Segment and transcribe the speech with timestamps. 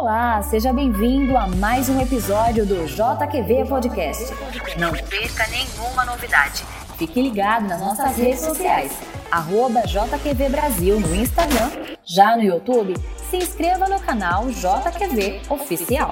[0.00, 4.32] Olá, seja bem-vindo a mais um episódio do JQV Podcast.
[4.78, 6.64] Não perca nenhuma novidade.
[6.96, 8.98] Fique ligado nas nossas redes sociais,
[9.30, 11.70] arroba JQV Brasil no Instagram,
[12.02, 12.94] já no YouTube,
[13.28, 16.08] se inscreva no canal JQV Oficial.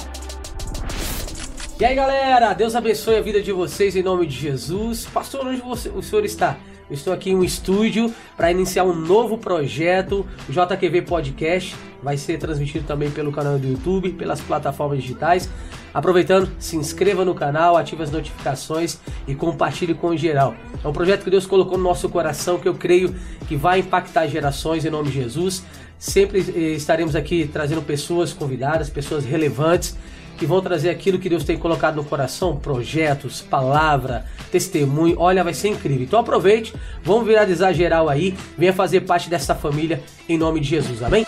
[1.81, 5.07] E aí galera, Deus abençoe a vida de vocês em nome de Jesus.
[5.07, 6.57] Pastor, onde você, o senhor está?
[6.91, 11.77] Eu estou aqui em um estúdio para iniciar um novo projeto, o JQV Podcast.
[12.03, 15.49] Vai ser transmitido também pelo canal do YouTube, pelas plataformas digitais.
[15.95, 20.57] Aproveitando, se inscreva no canal, ative as notificações e compartilhe com o geral.
[20.83, 23.15] É um projeto que Deus colocou no nosso coração que eu creio
[23.47, 25.63] que vai impactar gerações em nome de Jesus.
[25.97, 29.97] Sempre eh, estaremos aqui trazendo pessoas convidadas, pessoas relevantes
[30.39, 35.17] que vão trazer aquilo que Deus tem colocado no coração, projetos, palavra, testemunho.
[35.19, 36.05] Olha, vai ser incrível.
[36.05, 41.03] Então aproveite, vamos viralizar geral aí, venha fazer parte dessa família em nome de Jesus.
[41.03, 41.27] Amém?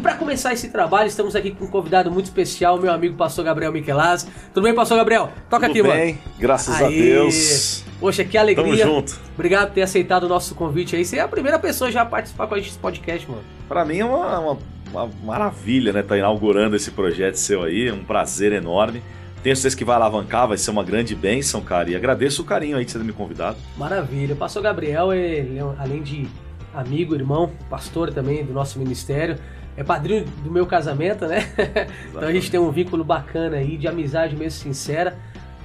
[0.00, 3.44] E para começar esse trabalho, estamos aqui com um convidado muito especial, meu amigo pastor
[3.44, 4.26] Gabriel Miquelaz.
[4.54, 5.30] Tudo bem, pastor Gabriel?
[5.50, 6.24] Toca Tudo aqui, bem, mano.
[6.38, 6.86] graças Aê.
[6.86, 7.84] a Deus.
[8.00, 8.64] Poxa, que alegria.
[8.64, 9.20] Tamo junto.
[9.34, 11.04] Obrigado por ter aceitado o nosso convite aí.
[11.04, 13.42] Você é a primeira pessoa já a participar com a gente desse podcast, mano.
[13.68, 14.58] Pra mim é uma, uma-
[14.90, 16.02] uma maravilha, né?
[16.02, 19.02] Tá inaugurando esse projeto seu aí, é um prazer enorme.
[19.42, 21.90] Tenho certeza que vai alavancar, vai ser uma grande bênção, cara.
[21.90, 23.58] E agradeço o carinho aí de você ter me convidado.
[23.76, 24.32] Maravilha.
[24.32, 26.26] O pastor Gabriel, ele, é, além de
[26.72, 29.36] amigo, irmão, pastor também do nosso ministério,
[29.76, 31.48] é padrinho do meu casamento, né?
[32.10, 35.16] então a gente tem um vínculo bacana aí, de amizade mesmo sincera.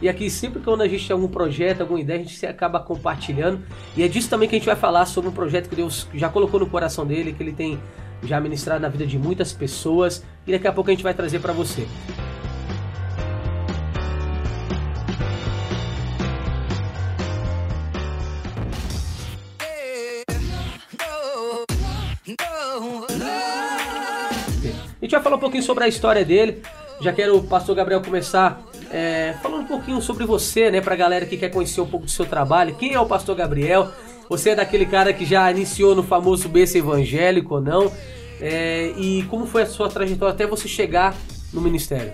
[0.01, 2.79] E aqui, sempre quando a gente tem algum projeto, alguma ideia, a gente se acaba
[2.79, 3.61] compartilhando.
[3.95, 6.29] E é disso também que a gente vai falar sobre um projeto que Deus já
[6.29, 7.79] colocou no coração dele, que ele tem
[8.21, 10.23] já ministrado na vida de muitas pessoas.
[10.45, 11.87] E daqui a pouco a gente vai trazer para você.
[25.15, 26.61] Vai falar um pouquinho sobre a história dele.
[27.01, 31.25] Já quero o pastor Gabriel começar é, falando um pouquinho sobre você, né, pra galera
[31.25, 32.75] que quer conhecer um pouco do seu trabalho.
[32.75, 33.89] Quem é o pastor Gabriel?
[34.29, 37.91] Você é daquele cara que já iniciou no famoso berço evangélico ou não?
[38.41, 41.15] É, e como foi a sua trajetória até você chegar
[41.53, 42.13] no ministério?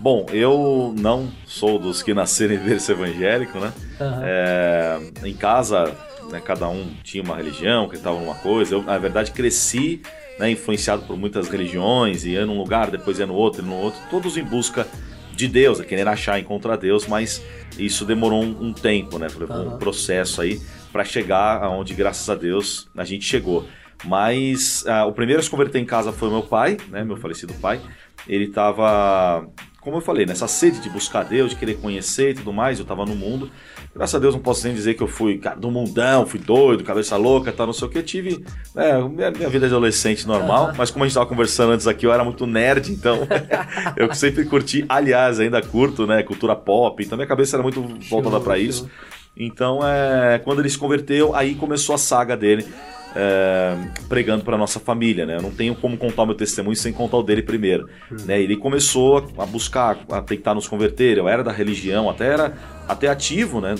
[0.00, 3.72] Bom, eu não sou dos que nasceram em berço evangélico, né?
[4.00, 4.22] Aham.
[4.24, 5.94] É, em casa,
[6.30, 8.74] né, cada um tinha uma religião, acreditava numa coisa.
[8.74, 10.02] Eu, na verdade, cresci
[10.38, 14.00] né, influenciado por muitas religiões, ia num lugar, depois ia no outro, ia no outro,
[14.10, 14.86] todos em busca
[15.34, 17.42] de Deus, a querer achar, encontrar Deus, mas
[17.78, 19.26] isso demorou um, um tempo, né?
[19.36, 20.60] Levou um processo aí
[20.92, 23.66] para chegar aonde, graças a Deus, a gente chegou.
[24.04, 27.02] Mas ah, o primeiro a se converter em casa foi meu pai, né?
[27.04, 27.80] Meu falecido pai.
[28.28, 29.46] Ele tava,
[29.84, 32.78] como eu falei, nessa sede de buscar Deus, de querer conhecer e tudo mais.
[32.78, 33.50] Eu tava no mundo.
[33.94, 36.82] Graças a Deus não posso nem dizer que eu fui cara, do mundão, fui doido,
[36.82, 38.02] cabeça louca, tal, não sei o que.
[38.02, 38.44] Tive
[38.74, 40.74] né, minha, minha vida de adolescente normal, Aham.
[40.78, 43.28] mas como a gente tava conversando antes aqui, eu era muito nerd, então
[43.96, 48.40] eu sempre curti, aliás, ainda curto, né, cultura pop, então minha cabeça era muito voltada
[48.40, 48.90] para isso.
[49.36, 52.66] Então, é, quando ele se converteu, aí começou a saga dele.
[53.14, 53.76] É,
[54.08, 55.36] pregando para nossa família, né?
[55.36, 57.88] Eu não tenho como contar o meu testemunho sem contar o dele primeiro,
[58.24, 58.40] né?
[58.40, 61.18] Ele começou a, buscar, a tentar nos converter.
[61.18, 62.54] Eu era da religião, até era
[62.88, 63.74] até ativo, né?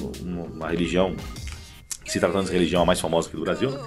[0.55, 1.15] Na religião,
[2.07, 3.71] se tratando de religião a mais famosa aqui do Brasil.
[3.71, 3.79] né?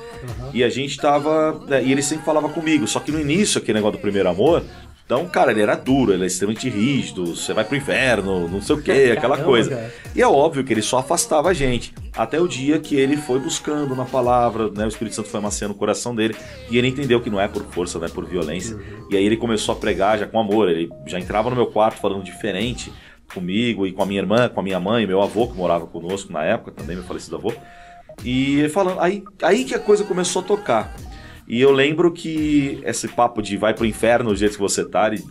[0.53, 1.65] E a gente tava.
[1.67, 2.87] né, e ele sempre falava comigo.
[2.87, 4.63] Só que no início, aquele negócio do primeiro amor.
[5.07, 8.75] Então, cara, ele era duro, ele é extremamente rígido, você vai pro inferno, não sei
[8.75, 9.69] o que, aquela coisa.
[9.69, 9.93] cara.
[10.13, 11.93] E é óbvio que ele só afastava a gente.
[12.13, 14.83] Até o dia que ele foi buscando na palavra, né?
[14.83, 16.35] O Espírito Santo foi amaciando o coração dele.
[16.69, 18.77] E ele entendeu que não é por força, não é por violência.
[19.09, 20.67] E aí ele começou a pregar já com amor.
[20.67, 22.91] Ele já entrava no meu quarto falando diferente
[23.33, 26.33] comigo e com a minha irmã, com a minha mãe, meu avô, que morava conosco
[26.33, 27.53] na época, também meu falecido avô.
[28.25, 30.93] E falando, aí, aí que a coisa começou a tocar.
[31.47, 35.07] E eu lembro que esse papo de vai pro inferno do jeito que você tá,
[35.07, 35.23] ele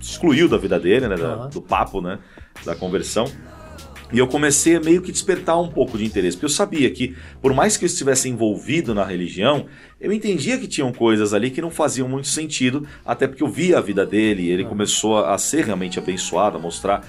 [0.00, 1.16] excluiu da vida dele, né?
[1.16, 2.18] da- do papo, né?
[2.64, 3.24] Da conversão.
[4.10, 7.14] E eu comecei a meio que despertar um pouco de interesse, porque eu sabia que,
[7.42, 9.66] por mais que eu estivesse envolvido na religião,
[10.00, 13.76] eu entendia que tinham coisas ali que não faziam muito sentido, até porque eu via
[13.76, 17.06] a vida dele, e ele começou a ser realmente abençoado, a mostrar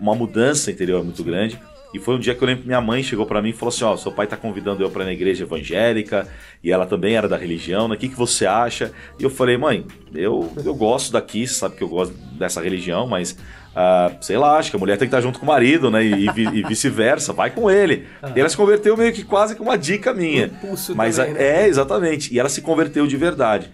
[0.00, 1.60] uma mudança interior muito grande.
[1.94, 3.68] E foi um dia que eu lembro que minha mãe chegou pra mim e falou
[3.70, 6.28] assim: Ó, seu pai tá convidando eu pra ir na igreja evangélica,
[6.62, 7.94] e ela também era da religião, né?
[7.94, 8.92] O que, que você acha?
[9.18, 13.38] E eu falei: mãe, eu, eu gosto daqui, sabe que eu gosto dessa religião, mas
[13.74, 16.04] ah, sei lá, acho que a mulher tem que estar junto com o marido, né?
[16.04, 18.06] E, e vi- vice-versa, vai com ele.
[18.34, 20.46] E ela se converteu meio que quase com uma dica minha.
[20.46, 21.62] Impulso Mas também, né?
[21.62, 22.34] é, exatamente.
[22.34, 23.70] E ela se converteu de verdade.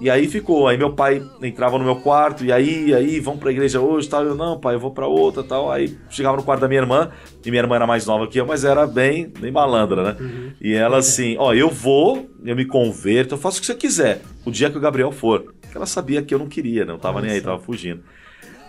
[0.00, 0.66] E aí ficou.
[0.68, 4.24] Aí meu pai entrava no meu quarto, e aí, aí, vamos pra igreja hoje tal.
[4.24, 5.70] Eu, não, pai, eu vou pra outra tal.
[5.70, 7.10] Aí chegava no quarto da minha irmã,
[7.44, 10.16] e minha irmã era mais nova que eu, mas era bem, bem malandra, né?
[10.20, 10.52] Uhum.
[10.60, 14.22] E ela assim, ó, eu vou, eu me converto, eu faço o que você quiser,
[14.44, 15.54] o dia que o Gabriel for.
[15.60, 17.26] Porque ela sabia que eu não queria, não tava Nossa.
[17.26, 18.02] nem aí, tava fugindo.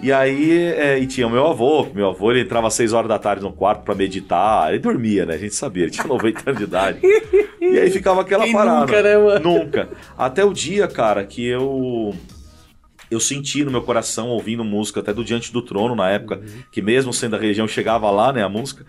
[0.01, 3.07] E aí, é, e tinha o meu avô, meu avô ele entrava às 6 horas
[3.07, 5.35] da tarde no quarto para meditar, ele dormia, né?
[5.35, 6.99] A gente sabia, ele tinha 90 anos de idade.
[7.61, 8.79] E aí ficava aquela Quem parada.
[8.81, 9.39] Nunca, né, mano?
[9.39, 9.89] Nunca.
[10.17, 12.13] Até o dia, cara, que eu
[13.09, 16.63] eu senti no meu coração ouvindo música até do Diante do Trono na época, uhum.
[16.71, 18.85] que mesmo sendo da religião chegava lá, né, a música.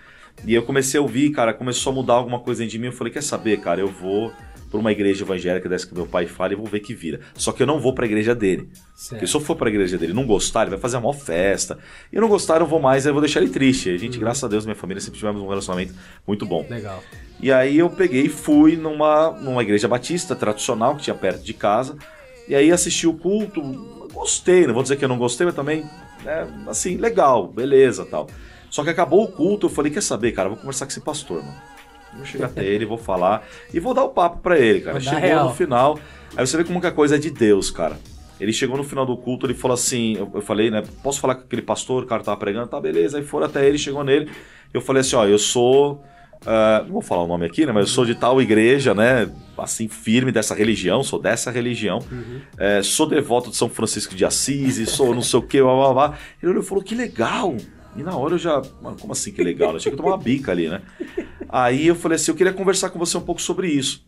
[0.47, 2.87] E eu comecei a ouvir, cara, começou a mudar alguma coisa dentro de mim.
[2.87, 4.33] Eu falei, quer saber, cara, eu vou
[4.75, 7.21] para uma igreja evangélica dessa que meu pai fala e vou ver que vira.
[7.37, 8.69] Só que eu não vou para a igreja dele.
[8.93, 9.11] Certo.
[9.11, 11.13] Porque se eu for para a igreja dele não gostar, ele vai fazer uma maior
[11.13, 11.79] festa.
[12.13, 13.91] E eu não gostar, eu vou mais, aí eu vou deixar ele triste.
[13.91, 14.25] A gente, uhum.
[14.25, 15.95] graças a Deus, minha família sempre tivemos um relacionamento
[16.27, 16.67] muito bom.
[16.69, 17.01] Legal.
[17.41, 21.55] E aí eu peguei e fui numa, numa igreja batista tradicional que tinha perto de
[21.55, 21.97] casa.
[22.49, 23.63] E aí assisti o culto,
[24.13, 25.85] gostei, não vou dizer que eu não gostei, mas também,
[26.25, 28.27] né, assim, legal, beleza tal.
[28.69, 31.45] Só que acabou o culto, eu falei, quer saber, cara, vou conversar com esse pastor,
[31.45, 31.74] mano.
[32.17, 35.01] Vou chegar até ele, vou falar e vou dar o papo para ele, cara.
[35.01, 35.49] Chegou real.
[35.49, 35.99] no final,
[36.37, 37.99] aí você vê como que a coisa é de Deus, cara.
[38.41, 41.37] Ele chegou no final do culto, ele falou assim, eu, eu falei, né, posso falar
[41.37, 43.19] com aquele pastor, o cara tava pregando, tá, beleza.
[43.19, 44.31] Aí foram até ele, chegou nele,
[44.73, 46.03] eu falei assim, ó, eu sou...
[46.43, 47.73] Uh, não vou falar o nome aqui, né?
[47.73, 49.31] Mas eu sou de tal igreja, né?
[49.57, 52.01] Assim, firme dessa religião, sou dessa religião.
[52.13, 52.41] Uhum.
[52.59, 55.95] É, sou devoto de São Francisco de Assis, sou não sei o que, blá, blá,
[55.95, 56.19] blá.
[56.43, 57.57] Ele olhou e falou: que legal!
[57.97, 58.63] E na hora eu já.
[58.83, 59.73] Mano, como assim que legal?
[59.73, 60.83] Eu tinha que tomar uma bica ali, né?
[61.49, 64.05] Aí eu falei assim: eu queria conversar com você um pouco sobre isso.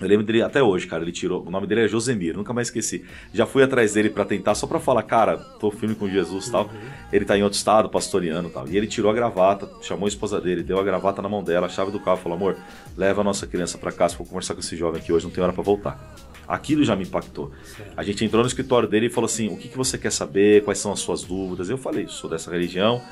[0.00, 1.02] Eu lembro dele até hoje, cara.
[1.02, 1.42] Ele tirou.
[1.46, 3.04] O nome dele é Josemir, nunca mais esqueci.
[3.32, 6.52] Já fui atrás dele para tentar, só para falar, cara, tô firme com Jesus e
[6.52, 6.64] tal.
[6.64, 6.70] Uhum.
[7.10, 8.68] Ele tá em outro estado, pastoreando e tal.
[8.68, 11.66] E ele tirou a gravata, chamou a esposa dele, deu a gravata na mão dela,
[11.66, 12.56] a chave do carro, falou: amor,
[12.96, 15.42] leva a nossa criança para casa, vou conversar com esse jovem aqui hoje, não tem
[15.42, 16.14] hora para voltar.
[16.46, 17.52] Aquilo já me impactou.
[17.96, 20.64] A gente entrou no escritório dele e falou assim: o que, que você quer saber?
[20.64, 21.68] Quais são as suas dúvidas?
[21.68, 23.02] Eu falei: sou dessa religião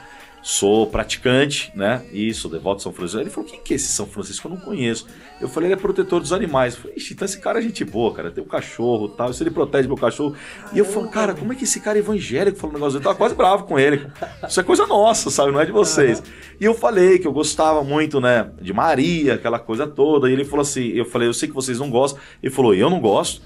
[0.44, 2.02] sou praticante, né?
[2.12, 3.22] E sou devoto de São Francisco.
[3.22, 4.46] Ele falou: quem que é esse São Francisco?
[4.46, 5.06] Eu não conheço.
[5.40, 6.74] Eu falei: ele é protetor dos animais.
[6.74, 8.30] Eu falei: Ixi, então esse cara é gente boa, cara.
[8.30, 9.30] Tem um cachorro tal.
[9.30, 10.36] Isso ele protege meu cachorro.
[10.74, 12.98] E eu falo: cara, como é que esse cara é evangélico falou um negócio?
[12.98, 14.06] Eu tava quase bravo com ele.
[14.46, 15.50] Isso é coisa nossa, sabe?
[15.50, 16.22] Não é de vocês.
[16.60, 18.50] E eu falei que eu gostava muito, né?
[18.60, 20.28] De Maria, aquela coisa toda.
[20.28, 22.20] E ele falou assim: eu falei: eu sei que vocês não gostam.
[22.42, 23.40] Ele falou: eu não gosto.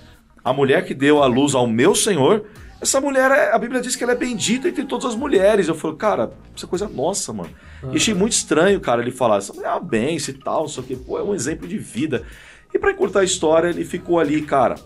[0.44, 2.44] A mulher que deu a luz ao meu Senhor
[2.80, 5.66] essa mulher, é, a Bíblia diz que ela é bendita entre todas as mulheres.
[5.68, 7.50] Eu falei, cara, isso é coisa nossa, mano.
[7.82, 7.92] Uhum.
[7.92, 10.82] E achei muito estranho, cara, ele falar, essa mulher é uma benção e tal, só
[10.82, 12.24] que, pô, é um exemplo de vida.
[12.72, 14.76] E para encurtar a história, ele ficou ali, cara,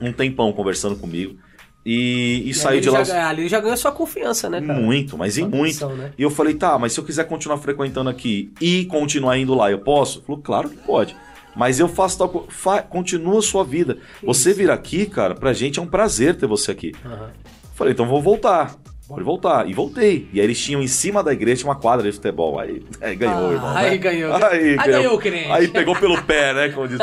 [0.00, 1.36] um tempão conversando comigo.
[1.84, 3.04] E, e, e saiu de lá.
[3.04, 4.78] Já, ali já ganhou sua confiança, né, cara?
[4.78, 5.88] Muito, mas em muito.
[5.90, 6.12] né?
[6.18, 9.70] E eu falei, tá, mas se eu quiser continuar frequentando aqui e continuar indo lá,
[9.70, 10.18] eu posso?
[10.18, 11.16] Ele falou, claro que pode.
[11.56, 12.48] Mas eu faço tal coisa.
[12.50, 13.96] Fa continua a sua vida.
[14.22, 16.92] Você vir aqui, cara, pra gente é um prazer ter você aqui.
[17.04, 17.28] Uhum.
[17.74, 18.76] Falei, então vou voltar.
[19.08, 19.68] Pode voltar.
[19.68, 20.28] E voltei.
[20.32, 22.58] E aí eles tinham em cima da igreja uma quadra de futebol.
[22.58, 23.76] Aí, aí ganhou, ah, irmão.
[23.76, 23.96] Aí né?
[23.96, 24.34] ganhou.
[24.34, 25.50] Aí, aí ganhou, ganhou o crente.
[25.50, 26.68] Aí pegou pelo pé, né?
[26.68, 26.98] Como diz,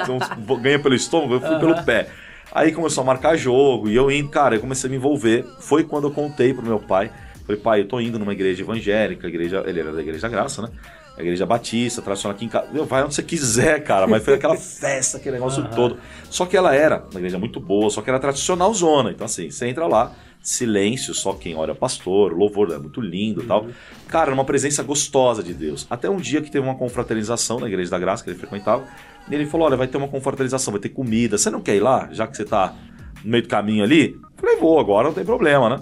[0.62, 1.60] ganha pelo estômago, eu fui uhum.
[1.60, 2.10] pelo pé.
[2.52, 3.90] Aí começou a marcar jogo.
[3.90, 5.46] E eu indo, cara, eu comecei a me envolver.
[5.60, 7.10] Foi quando eu contei pro meu pai.
[7.46, 10.62] Falei, pai, eu tô indo numa igreja evangélica, igreja, ele era da Igreja da Graça,
[10.62, 10.70] né?
[11.18, 12.68] A igreja batista, tradicional aqui em casa.
[12.86, 14.08] Vai onde você quiser, cara.
[14.08, 15.70] Mas foi aquela festa, aquele negócio uhum.
[15.70, 15.98] todo.
[16.30, 19.12] Só que ela era uma igreja muito boa, só que era tradicional zona.
[19.12, 20.12] Então, assim, você entra lá,
[20.42, 23.48] silêncio, só quem ora é pastor, louvor é muito lindo e uhum.
[23.48, 23.68] tal.
[24.08, 25.86] Cara, uma presença gostosa de Deus.
[25.90, 28.84] Até um dia que teve uma confraternização na Igreja da Graça, que ele frequentava,
[29.30, 31.38] e ele falou: Olha, vai ter uma confraternização, vai ter comida.
[31.38, 32.76] Você não quer ir lá, já que você tá
[33.24, 34.20] no meio do caminho ali?
[34.22, 35.80] Eu falei, vou, agora não tem problema, né?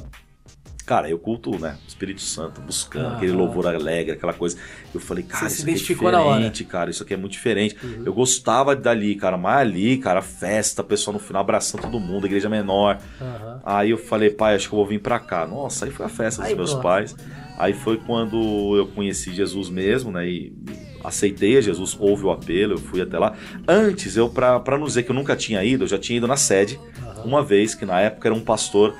[0.92, 1.78] Cara, eu culto, né?
[1.88, 4.58] Espírito Santo, buscando ah, aquele louvor alegre, aquela coisa.
[4.94, 7.78] Eu falei, cara, isso aqui é diferente, cara, isso aqui é muito diferente.
[7.82, 8.04] Uhum.
[8.06, 12.50] Eu gostava dali, cara, mas ali, cara, festa, pessoal no final abraçando todo mundo, igreja
[12.50, 12.98] menor.
[13.22, 13.60] Uhum.
[13.64, 15.48] Aí eu falei, pai, acho que eu vou vir pra cá.
[15.48, 17.16] Nossa, aí foi a festa dos meus pais.
[17.58, 20.28] Aí foi quando eu conheci Jesus mesmo, né?
[20.28, 20.54] E
[21.06, 23.34] aceitei a Jesus, houve o apelo, eu fui até lá.
[23.66, 26.28] Antes, eu, pra, pra não dizer que eu nunca tinha ido, eu já tinha ido
[26.28, 27.24] na sede, uhum.
[27.24, 28.94] uma vez, que na época era um pastor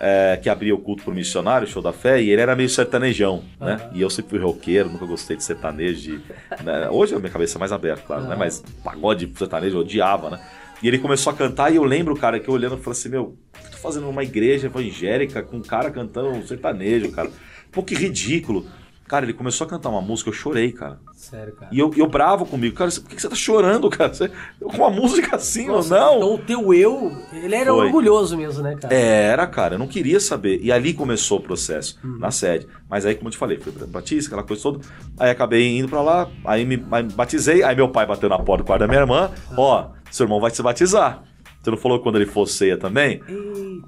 [0.00, 3.42] é, que abria o culto pro missionário, show da fé, e ele era meio sertanejão,
[3.60, 3.66] uhum.
[3.66, 3.90] né?
[3.94, 6.00] E eu sempre fui roqueiro, nunca gostei de sertanejo.
[6.00, 6.20] De,
[6.62, 6.88] né?
[6.90, 8.28] Hoje a minha cabeça é mais aberta, claro, uhum.
[8.28, 8.36] né?
[8.36, 10.40] Mas pagode sertanejo eu odiava, né?
[10.82, 13.08] E ele começou a cantar e eu lembro, cara, que eu olhando e falei assim,
[13.08, 17.30] meu, o que eu tô fazendo numa igreja evangélica com um cara cantando sertanejo, cara?
[17.72, 18.66] Pô, que ridículo.
[19.08, 20.98] Cara, ele começou a cantar uma música, eu chorei, cara.
[21.14, 21.70] Sério, cara.
[21.72, 24.12] E eu, eu bravo comigo, cara, por que você tá chorando, cara?
[24.12, 26.16] Você, com uma música assim Nossa, ou não?
[26.16, 27.86] Então o teu eu, ele era Foi.
[27.86, 28.92] orgulhoso mesmo, né, cara?
[28.92, 30.60] Era, cara, eu não queria saber.
[30.60, 32.18] E ali começou o processo, hum.
[32.18, 32.66] na sede.
[32.90, 34.80] Mas aí, como eu te falei, fui pra Batista, aquela coisa toda.
[35.18, 38.64] Aí acabei indo pra lá, aí me aí batizei, aí meu pai bateu na porta
[38.64, 39.54] do quarto da minha irmã, ah.
[39.56, 41.22] ó, seu irmão vai se batizar.
[41.66, 43.20] Você não falou quando ele for ceia também?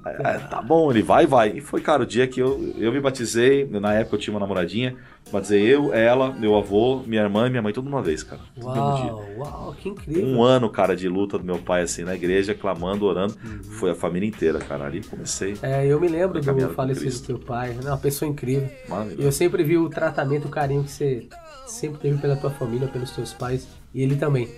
[0.05, 1.49] É, tá bom, ele vai, vai.
[1.55, 4.39] E foi, cara, o dia que eu, eu me batizei, na época eu tinha uma
[4.41, 4.97] namoradinha,
[5.31, 8.41] batizei eu, ela, meu avô, minha irmã e minha mãe, tudo uma vez, cara.
[8.61, 10.25] Uau, uau, que incrível.
[10.25, 13.37] Um ano, cara, de luta do meu pai, assim, na igreja, clamando, orando.
[13.41, 13.63] Uhum.
[13.63, 14.85] Foi a família inteira, cara.
[14.85, 15.53] Ali comecei.
[15.61, 17.79] É, eu me lembro do falecido do teu pai, né?
[17.85, 18.69] Uma pessoa incrível.
[19.17, 21.29] E eu sempre vi o tratamento, o carinho que você
[21.65, 24.49] sempre teve pela tua família, pelos teus pais, e ele também,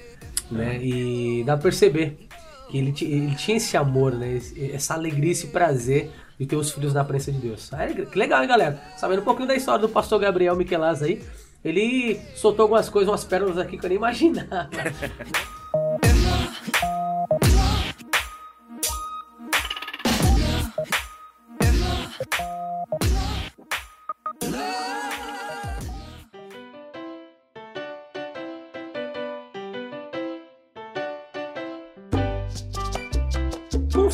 [0.49, 0.77] né?
[0.77, 0.83] É.
[0.83, 2.30] E dá pra perceber
[2.71, 4.39] que ele, ele tinha esse amor, né?
[4.73, 6.09] Essa alegria, esse prazer
[6.39, 7.69] de ter os filhos na presença de Deus.
[8.11, 8.81] Que legal, hein, galera?
[8.97, 11.21] Sabendo um pouquinho da história do pastor Gabriel Michelaz aí,
[11.63, 14.69] ele soltou algumas coisas, umas pérolas aqui que eu nem imaginava.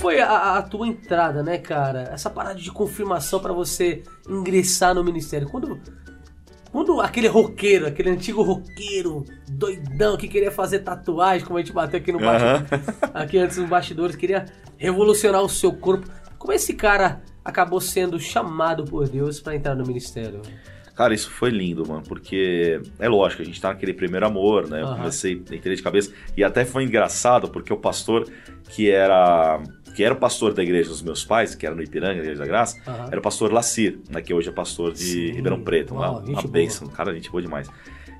[0.08, 2.10] foi a, a, tua entrada, né, cara?
[2.14, 5.50] Essa parada de confirmação para você ingressar no ministério?
[5.50, 5.78] Quando,
[6.72, 12.00] quando aquele roqueiro, aquele antigo roqueiro doidão que queria fazer tatuagem, como a gente bateu
[12.00, 13.10] aqui no bastidor, uhum.
[13.14, 14.46] aqui antes nos bastidores, queria
[14.78, 16.08] revolucionar o seu corpo.
[16.38, 20.42] Como esse cara acabou sendo chamado por Deus para entrar no ministério?
[20.96, 24.82] Cara, isso foi lindo, mano, porque é lógico, a gente tá naquele primeiro amor, né?
[24.82, 26.12] Eu comecei, entrei de cabeça.
[26.36, 28.28] E até foi engraçado, porque o pastor
[28.70, 29.62] que era
[29.98, 32.46] que era o pastor da igreja dos meus pais, que era no Ipiranga, Igreja da
[32.46, 33.08] Graça, uhum.
[33.08, 35.32] era o pastor Lacir, né, que hoje é pastor de Sim.
[35.32, 35.96] Ribeirão Preto.
[35.96, 37.68] Uau, uma, uma bênção, cara, gente boa demais.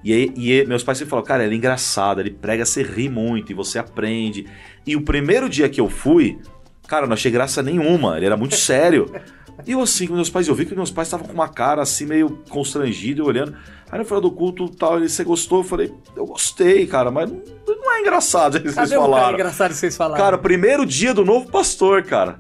[0.04, 3.52] E, e meus pais sempre falaram, cara, ele é engraçado, ele prega, você ri muito
[3.52, 4.48] e você aprende.
[4.88, 6.40] E o primeiro dia que eu fui,
[6.88, 9.06] cara, não achei graça nenhuma, ele era muito sério.
[9.66, 11.82] E eu assim, com meus pais, eu vi que meus pais estavam com uma cara
[11.82, 13.56] assim meio constrangido, olhando.
[13.92, 15.60] Aí no final do culto, tal, ele, você gostou?
[15.60, 19.24] Eu falei, eu gostei, cara, mas não, não é engraçado que vocês falaram.
[19.24, 20.24] Cara, engraçado que vocês falaram.
[20.24, 22.40] Cara, primeiro dia do novo pastor, cara.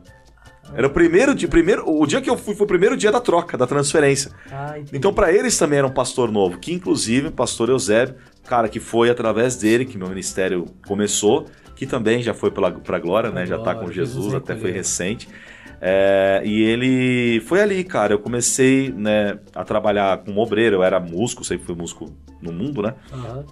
[0.76, 3.22] Era o primeiro dia, primeiro, o dia que eu fui foi o primeiro dia da
[3.22, 4.32] troca, da transferência.
[4.52, 8.80] Ah, então para eles também era um pastor novo, que inclusive, pastor Eusébio, cara, que
[8.80, 13.46] foi através dele que meu ministério começou, que também já foi pela, pra glória, né?
[13.46, 15.30] Já tá com Jesus, Jesus até foi recente.
[15.82, 18.14] É, e ele foi ali, cara.
[18.14, 20.78] Eu comecei né, a trabalhar como obreiro.
[20.78, 22.94] Eu era músico, sempre fui músico no mundo, né?
[23.12, 23.46] Uhum.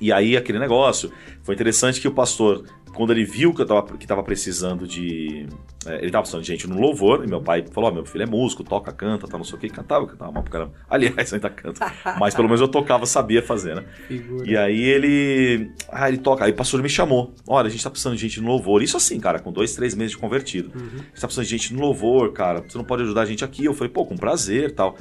[0.00, 1.12] E aí aquele negócio.
[1.42, 2.64] Foi interessante que o pastor
[2.98, 5.46] quando ele viu que eu tava, que tava precisando de.
[5.86, 8.22] É, ele tava precisando de gente no louvor, e meu pai falou: oh, meu filho
[8.22, 10.72] é músico, toca, canta, tá não sei o que, cantava, cantava mal pro caramba.
[10.90, 11.92] Aliás, ainda canta.
[12.18, 13.84] Mas pelo menos eu tocava, sabia fazer, né?
[14.08, 14.50] Figura.
[14.50, 15.70] E aí ele.
[15.90, 16.44] Ah, ele toca.
[16.44, 18.82] Aí o pastor me chamou: olha, a gente tá precisando de gente no louvor.
[18.82, 20.72] Isso assim, cara, com dois, três meses de convertido.
[20.74, 20.86] Uhum.
[20.86, 22.64] A gente tá precisando de gente no louvor, cara.
[22.66, 23.64] Você não pode ajudar a gente aqui?
[23.64, 24.96] Eu falei, pô, com prazer tal.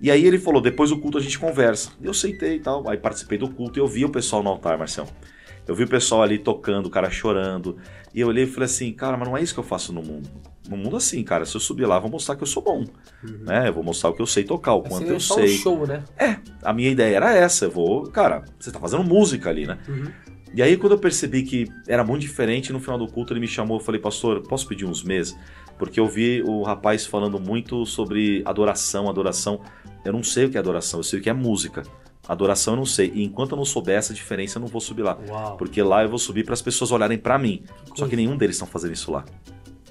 [0.00, 1.90] E aí ele falou: depois do culto a gente conversa.
[2.00, 2.88] E eu aceitei e tal.
[2.88, 5.08] Aí participei do culto e eu vi o pessoal no altar, Marcelo.
[5.66, 7.76] Eu vi o pessoal ali tocando, o cara chorando.
[8.14, 10.00] E eu olhei e falei assim, cara, mas não é isso que eu faço no
[10.00, 10.30] mundo.
[10.68, 12.84] No mundo assim, cara, se eu subir lá, eu vou mostrar que eu sou bom.
[13.22, 13.38] Uhum.
[13.42, 13.68] Né?
[13.68, 15.54] Eu vou mostrar o que eu sei tocar, o quanto eu sei.
[15.54, 16.04] Um show, né?
[16.16, 17.64] É, a minha ideia era essa.
[17.64, 19.78] Eu vou, cara, você tá fazendo música ali, né?
[19.88, 20.06] Uhum.
[20.54, 23.48] E aí, quando eu percebi que era muito diferente, no final do culto ele me
[23.48, 25.36] chamou, eu falei, pastor, posso pedir uns meses?
[25.78, 29.60] Porque eu vi o rapaz falando muito sobre adoração, adoração.
[30.04, 31.82] Eu não sei o que é adoração, eu sei o que é música.
[32.28, 33.12] Adoração eu não sei.
[33.14, 35.18] E enquanto eu não souber essa diferença, eu não vou subir lá.
[35.28, 35.56] Uau.
[35.56, 37.62] Porque lá eu vou subir para as pessoas olharem para mim.
[37.92, 39.24] Que Só que nenhum deles estão fazendo isso lá.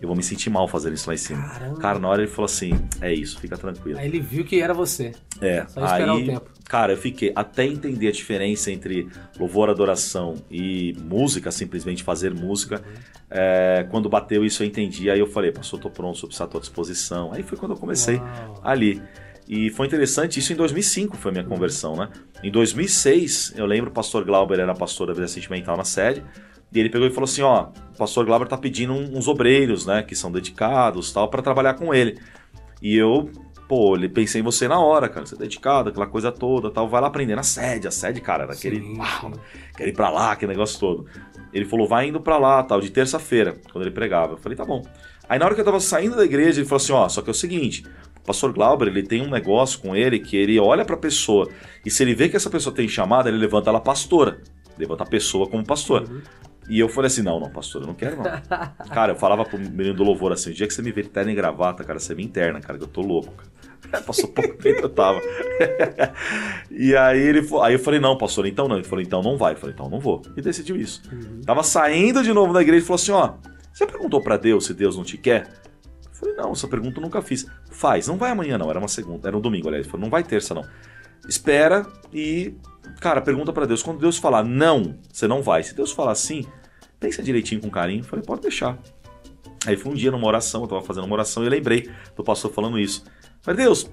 [0.02, 1.48] Eu vou me sentir mal fazendo isso lá em cima.
[1.48, 1.80] Caramba.
[1.80, 3.98] Cara, na hora ele falou assim: é isso, fica tranquilo.
[3.98, 5.14] Aí ele viu que era você.
[5.40, 5.66] É.
[5.68, 6.50] Só esperar aí, o tempo.
[6.68, 9.08] Cara, eu fiquei até entender a diferença entre
[9.40, 12.84] louvor, adoração e música, simplesmente fazer música.
[12.86, 13.16] Uhum.
[13.30, 15.10] É, quando bateu isso, eu entendi.
[15.10, 17.32] Aí eu falei, pastor, tô pronto, sou à tua disposição.
[17.32, 18.62] Aí foi quando eu comecei Uau.
[18.64, 19.02] ali.
[19.48, 22.10] E foi interessante, isso em 2005 foi a minha conversão, né?
[22.44, 26.24] Em 2006, eu lembro o pastor Glauber era pastor da vida sentimental na sede,
[26.76, 30.04] e ele pegou e falou assim, ó, o pastor Glauber tá pedindo uns obreiros, né,
[30.04, 32.20] que são dedicados, tal, para trabalhar com ele.
[32.82, 33.32] E eu,
[33.68, 36.90] pô, ele pensei em você na hora, cara, você é dedicado, aquela coisa toda, tal,
[36.90, 39.32] vai lá aprender na sede, a sede, cara, era aquele, uau,
[39.78, 41.06] quer ir para lá, aquele negócio todo.
[41.54, 44.34] Ele falou, vai indo para lá, tal, de terça-feira, quando ele pregava.
[44.34, 44.84] Eu falei, tá bom.
[45.30, 47.30] Aí na hora que eu tava saindo da igreja, ele falou assim, ó, só que
[47.30, 47.86] é o seguinte,
[48.18, 51.50] o pastor Glauber, ele tem um negócio com ele que ele olha para a pessoa
[51.86, 54.42] e se ele vê que essa pessoa tem chamada, ele levanta ela pastora.
[54.78, 56.06] Levanta a pessoa como pastora.
[56.06, 56.22] Uhum.
[56.68, 58.24] E eu falei assim: não, não, pastor, eu não quero não.
[58.90, 61.32] cara, eu falava pro menino do louvor assim: o dia que você me vê terno
[61.32, 63.34] e gravata, cara, você me interna, cara, que eu tô louco.
[63.34, 63.56] Cara.
[64.04, 65.22] Passou pouco tempo eu tava.
[66.72, 68.78] e aí ele aí eu falei: não, pastor, então não.
[68.78, 69.54] Ele falou: então não vai.
[69.54, 70.22] Eu falei: então não vou.
[70.36, 71.02] E decidiu isso.
[71.12, 71.42] Uhum.
[71.46, 73.36] Tava saindo de novo da igreja e falou assim: ó,
[73.72, 75.48] você perguntou para Deus se Deus não te quer?
[76.16, 77.46] falei, não, essa pergunta eu nunca fiz.
[77.70, 79.86] Faz, não vai amanhã não, era uma segunda, era um domingo, aliás.
[79.86, 80.66] Ele falou, não vai terça não.
[81.28, 82.56] Espera e,
[83.00, 83.84] cara, pergunta para Deus.
[83.84, 85.64] Quando Deus falar não, você não vai.
[85.64, 86.46] Se Deus falar sim,
[87.00, 88.04] pensa direitinho com carinho.
[88.04, 88.78] Falei, pode deixar.
[89.66, 92.24] Aí foi um dia numa oração, eu tava fazendo uma oração e eu lembrei do
[92.24, 93.04] pastor falando isso.
[93.42, 93.90] Falei, Deus,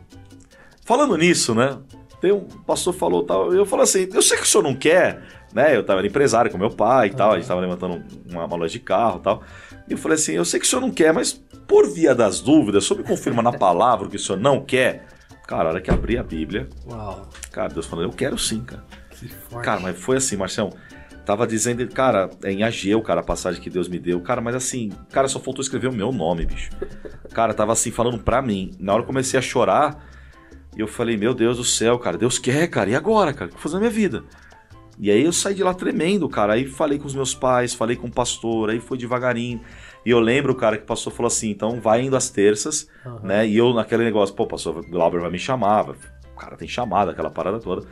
[0.84, 1.78] falando nisso, né?
[2.20, 5.22] Tem um pastor falou tal, eu falei assim, eu sei que o senhor não quer,
[5.52, 5.76] né?
[5.76, 8.72] Eu tava empresário com meu pai e tal, a gente tava levantando uma, uma loja
[8.72, 9.42] de carro e tal.
[9.88, 11.32] E eu falei assim, eu sei que o senhor não quer, mas
[11.66, 15.06] por via das dúvidas, o senhor me confirma na palavra que o senhor não quer?
[15.46, 17.28] Cara, a hora que abri a Bíblia, Uau.
[17.50, 18.84] cara, Deus falou, eu quero sim, cara.
[19.10, 19.64] Que forte.
[19.64, 20.72] Cara, mas foi assim, Marcelo.
[21.24, 24.20] Tava dizendo, cara, é em Ageu, cara, a passagem que Deus me deu.
[24.20, 26.70] Cara, mas assim, cara, só faltou escrever o meu nome, bicho.
[27.32, 28.72] Cara, tava assim, falando pra mim.
[28.78, 30.04] Na hora que eu comecei a chorar,
[30.76, 33.46] eu falei, meu Deus do céu, cara, Deus quer, cara, e agora, cara?
[33.46, 34.24] O que eu vou fazer na minha vida?
[34.98, 36.54] E aí eu saí de lá tremendo, cara.
[36.54, 39.60] Aí falei com os meus pais, falei com o pastor, aí foi devagarinho.
[40.04, 43.20] E eu lembro, cara, que o pastor falou assim: então vai indo às terças, Aham.
[43.22, 43.46] né?
[43.46, 47.12] E eu naquele negócio, pô, o pastor Glauber vai me chamar, o cara tem chamada,
[47.12, 47.86] aquela parada toda.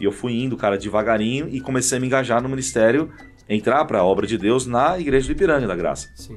[0.00, 3.10] E eu fui indo, cara, devagarinho e comecei a me engajar no ministério,
[3.48, 6.08] entrar pra obra de Deus na igreja do Ipiranga da Graça.
[6.14, 6.36] Sim.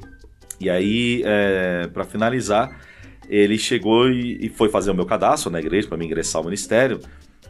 [0.59, 2.79] E aí, é, para finalizar,
[3.27, 6.45] ele chegou e, e foi fazer o meu cadastro na igreja para me ingressar ao
[6.45, 6.99] ministério.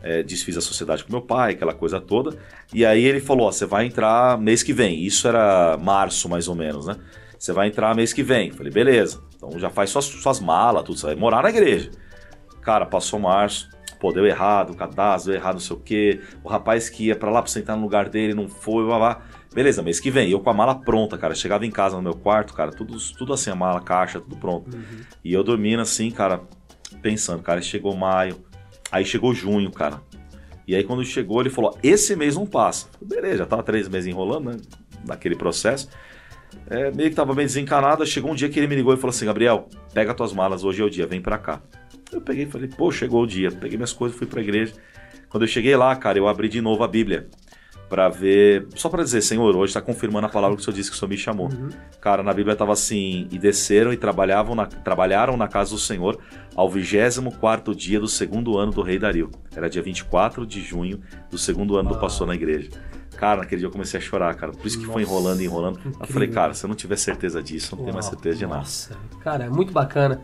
[0.04, 2.38] É, desfiz a sociedade com meu pai, aquela coisa toda.
[2.74, 5.04] E aí ele falou: ó, você vai entrar mês que vem.
[5.04, 6.96] Isso era março, mais ou menos, né?
[7.42, 8.52] Você vai entrar mês que vem.
[8.52, 9.20] Falei, beleza.
[9.36, 11.00] Então já faz suas, suas malas, tudo.
[11.00, 11.90] Você vai morar na igreja.
[12.62, 13.68] Cara, passou março.
[14.00, 16.22] Pô, deu errado, o cadastro, deu errado, não sei o quê.
[16.44, 19.22] O rapaz que ia pra lá pra sentar no lugar dele não foi, blá blá.
[19.52, 20.30] Beleza, mês que vem.
[20.30, 21.34] Eu com a mala pronta, cara.
[21.34, 24.70] Chegava em casa no meu quarto, cara, tudo, tudo assim, a mala, caixa, tudo pronto.
[25.24, 26.42] E eu dormindo assim, cara,
[27.02, 28.38] pensando, cara, chegou maio.
[28.92, 30.00] Aí chegou junho, cara.
[30.68, 32.86] E aí quando chegou, ele falou: esse mês não passa.
[33.02, 34.58] Beleza, já tava três meses enrolando, né?
[35.08, 35.90] Naquele processo.
[36.70, 38.04] É, meio que tava bem desencanado.
[38.04, 40.64] aí Chegou um dia que ele me ligou e falou assim: Gabriel, pega tuas malas,
[40.64, 41.62] hoje é o dia, vem pra cá.
[42.12, 43.52] Eu peguei e falei: pô, chegou o dia.
[43.52, 44.74] Peguei minhas coisas, fui pra igreja.
[45.30, 47.28] Quando eu cheguei lá, cara, eu abri de novo a Bíblia.
[47.88, 50.90] Pra ver, só pra dizer, Senhor, hoje tá confirmando a palavra que o Senhor disse
[50.90, 51.50] que o Senhor me chamou.
[52.00, 56.18] Cara, na Bíblia tava assim: e desceram e trabalhavam na, trabalharam na casa do Senhor
[56.56, 59.30] ao 24 dia do segundo ano do rei Dario.
[59.54, 62.02] Era dia 24 de junho do segundo ano do Uau.
[62.02, 62.70] pastor na igreja.
[63.22, 64.52] Cara, naquele dia eu comecei a chorar, cara.
[64.52, 65.76] Por isso que foi Nossa, enrolando e enrolando.
[65.76, 66.08] Eu incrível.
[66.08, 68.58] falei, cara, se eu não tiver certeza disso, eu não tenho mais certeza de nada.
[68.58, 70.24] Nossa, cara, é muito bacana.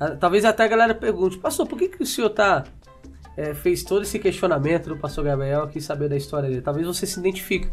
[0.00, 2.64] Ah, Talvez até a galera pergunte, pastor, por que, que o senhor tá,
[3.36, 6.60] é, fez todo esse questionamento do pastor Gabriel quis saber da história dele?
[6.60, 7.68] Talvez você se identifique.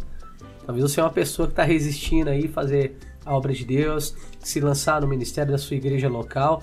[0.64, 2.96] Talvez você é uma pessoa que está resistindo aí fazer
[3.26, 6.62] a obra de Deus, se lançar no ministério da sua igreja local.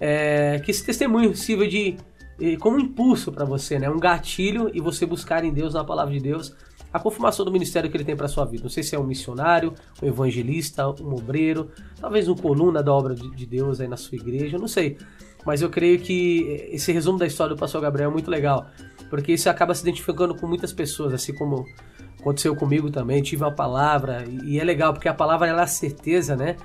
[0.00, 1.96] É, que esse testemunho sirva de
[2.40, 3.88] eh, como um impulso para você, né?
[3.88, 6.52] Um gatilho e você buscar em Deus, na palavra de Deus,
[6.92, 8.62] a confirmação do ministério que ele tem para sua vida.
[8.64, 11.70] Não sei se é um missionário, um evangelista, um obreiro,
[12.00, 14.98] talvez um coluna da obra de de Deus aí na sua igreja, não sei.
[15.46, 18.66] Mas eu creio que esse resumo da história do pastor Gabriel é muito legal,
[19.08, 21.64] porque isso acaba se identificando com muitas pessoas, assim como
[22.20, 25.66] aconteceu comigo também, tive uma palavra, e é legal, porque a palavra ela é a
[25.66, 26.56] certeza, né?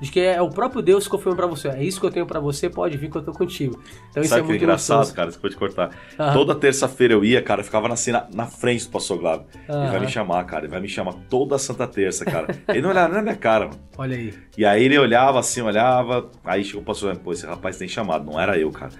[0.00, 1.68] De que é o próprio Deus que confirma pra você.
[1.68, 3.80] É isso que eu tenho pra você, pode vir que eu tô contigo.
[4.10, 5.14] Então isso Sabe é que é muito engraçado, gostoso.
[5.14, 5.28] cara?
[5.28, 5.90] Desculpa te cortar.
[6.18, 6.32] Aham.
[6.32, 9.44] Toda terça-feira eu ia, cara, eu ficava assim na, na frente do pastor Glavo.
[9.68, 10.64] Ele vai me chamar, cara.
[10.64, 12.46] Ele vai me chamar toda santa terça, cara.
[12.68, 13.78] Ele não olhava nem na minha cara, mano.
[13.98, 14.32] Olha aí.
[14.56, 16.30] E aí ele olhava assim, olhava.
[16.44, 18.24] Aí chegou o pastor, pô, esse rapaz tem chamado.
[18.24, 18.92] Não era eu, cara.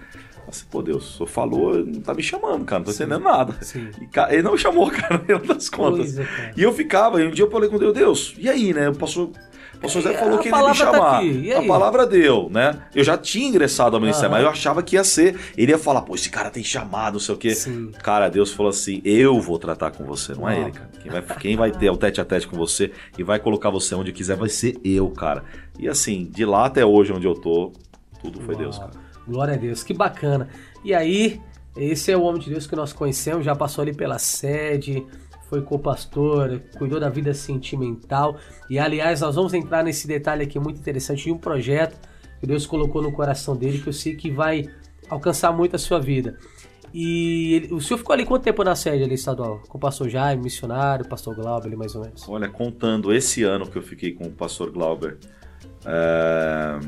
[0.43, 2.79] Eu Assim, pô, Deus, o senhor falou, ele não tá me chamando, cara.
[2.79, 3.55] Não tô entendendo nada.
[3.61, 3.89] Sim.
[3.99, 6.15] E, ele não me chamou, cara, no das contas.
[6.15, 6.53] Cara.
[6.55, 8.89] E eu ficava, e um dia eu falei com Deus, Deus, e aí, né?
[8.89, 9.29] O pastor,
[9.75, 11.25] o pastor Zé É, falou a que ele ia me tá chamar.
[11.25, 12.77] e a palavra deu, né?
[12.93, 15.39] Eu já tinha ingressado ao ministério, mas eu achava que ia ser.
[15.57, 17.55] Ele ia falar, pô, esse cara tem chamado, não sei o quê.
[17.55, 17.91] Sim.
[18.03, 20.89] Cara, Deus falou assim: eu vou tratar com você, não é ele, cara.
[21.01, 23.95] Quem vai, quem vai ter o tete a tete com você e vai colocar você
[23.95, 25.43] onde quiser vai ser eu, cara.
[25.79, 27.71] E assim, de lá até hoje, onde eu tô,
[28.21, 28.87] tudo foi Deus, Uau.
[28.89, 29.03] cara.
[29.27, 30.49] Glória a Deus, que bacana.
[30.83, 31.41] E aí,
[31.75, 35.05] esse é o homem de Deus que nós conhecemos, já passou ali pela sede,
[35.49, 38.37] foi co-pastor, cuidou da vida sentimental.
[38.69, 41.97] E aliás, nós vamos entrar nesse detalhe aqui muito interessante de um projeto
[42.39, 44.67] que Deus colocou no coração dele, que eu sei que vai
[45.09, 46.37] alcançar muito a sua vida.
[46.93, 49.61] E ele- o senhor ficou ali quanto tempo na sede ali estadual?
[49.67, 52.27] Com o pastor Jaime, missionário, pastor Glauber, ali mais ou menos.
[52.27, 55.17] Olha, contando esse ano que eu fiquei com o pastor Glauber,
[55.85, 56.79] é,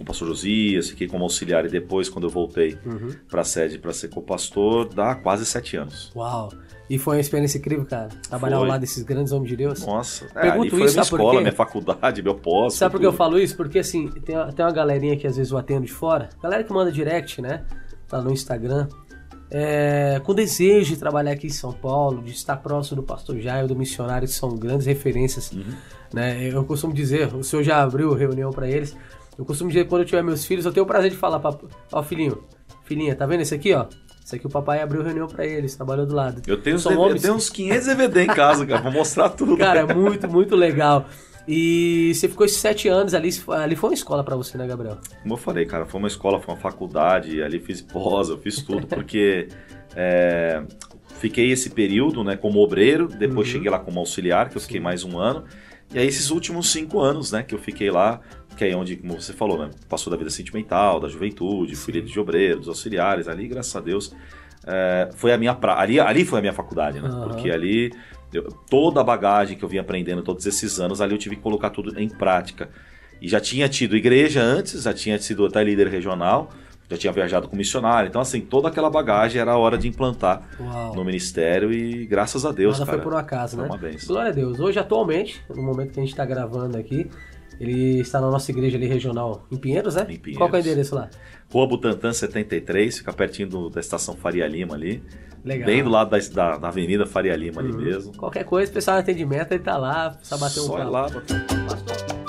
[0.00, 3.14] com o pastor Josias, fiquei como auxiliar e depois, quando eu voltei Uhum.
[3.28, 6.10] pra sede pra ser co-pastor, dá quase sete anos.
[6.16, 6.50] Uau!
[6.88, 8.08] E foi uma experiência incrível, cara.
[8.28, 8.68] Trabalhar ao Foi.
[8.70, 9.86] lado desses grandes homens de Deus.
[9.86, 12.74] Nossa, é, Pergunto foi a isso, minha escola, minha faculdade, meu pós.
[12.74, 13.56] Sabe por que eu falo isso?
[13.56, 16.72] Porque assim, tem, tem uma galerinha que às vezes eu atendo de fora, galera que
[16.72, 17.62] manda direct, né?
[18.08, 18.88] Tá no Instagram,
[19.52, 23.68] é, com desejo de trabalhar aqui em São Paulo, de estar próximo do pastor Jairo,
[23.68, 25.52] do missionário, que são grandes referências.
[25.52, 25.62] Uhum.
[26.12, 26.48] Né?
[26.48, 28.96] Eu costumo dizer, o senhor já abriu reunião pra eles.
[29.40, 31.40] Eu costumo dizer que quando eu tiver meus filhos, eu tenho o prazer de falar
[31.40, 31.56] pra.
[31.92, 32.44] Ó, filhinho,
[32.84, 33.86] filhinha, tá vendo esse aqui, ó?
[34.22, 36.42] Esse aqui o papai abriu reunião pra eles, trabalhou do lado.
[36.46, 39.56] Eu tenho, São eu tenho uns 500 DVD em casa, cara, vou mostrar tudo.
[39.56, 41.06] Cara, é muito, muito legal.
[41.48, 44.98] E você ficou esses sete anos ali, ali foi uma escola para você, né, Gabriel?
[45.22, 48.60] Como eu falei, cara, foi uma escola, foi uma faculdade, ali fiz pós, eu fiz
[48.60, 49.48] tudo, porque
[49.96, 50.62] é,
[51.18, 53.54] fiquei esse período né, como obreiro, depois uhum.
[53.54, 55.44] cheguei lá como auxiliar, que eu fiquei mais um ano.
[55.92, 58.20] E aí esses últimos cinco anos, né, que eu fiquei lá,
[58.56, 62.20] que é onde, como você falou, né, passou da vida sentimental, da juventude, líder de
[62.20, 64.14] obreiro, dos auxiliares, ali, graças a Deus,
[64.66, 65.78] é, foi a minha pra...
[65.80, 67.28] ali, ali foi a minha faculdade, né, uhum.
[67.28, 67.90] porque ali
[68.32, 71.42] eu, toda a bagagem que eu vim aprendendo todos esses anos, ali eu tive que
[71.42, 72.68] colocar tudo em prática.
[73.20, 76.50] E já tinha tido igreja antes, já tinha sido até líder regional,
[76.88, 78.08] já tinha viajado com missionário.
[78.08, 80.94] Então, assim, toda aquela bagagem era a hora de implantar Uau.
[80.94, 82.98] no ministério e graças a Deus, Nada cara.
[82.98, 83.68] foi por um acaso, né?
[84.06, 84.58] Glória a Deus.
[84.58, 87.10] Hoje, atualmente, no momento que a gente está gravando aqui,
[87.60, 90.06] ele está na nossa igreja ali regional em Pinheiros, né?
[90.08, 90.38] Em Pinheiros.
[90.38, 91.10] Qual é o endereço lá?
[91.52, 95.02] Rua Butantã 73, fica pertinho do, da estação Faria Lima ali.
[95.44, 95.66] Legal.
[95.66, 97.78] Bem do lado da, da, da Avenida Faria Lima ali uhum.
[97.78, 98.16] mesmo.
[98.16, 100.84] Qualquer coisa, o pessoal de atendimento, ele tá lá, precisa bater um Só papo.
[100.84, 102.19] Só lá, bater um Pastor.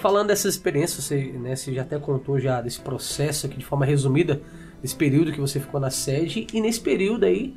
[0.00, 3.84] Falando dessas experiências, você, né, você já até contou já desse processo aqui de forma
[3.84, 4.40] resumida,
[4.82, 7.56] desse período que você ficou na sede, e nesse período aí,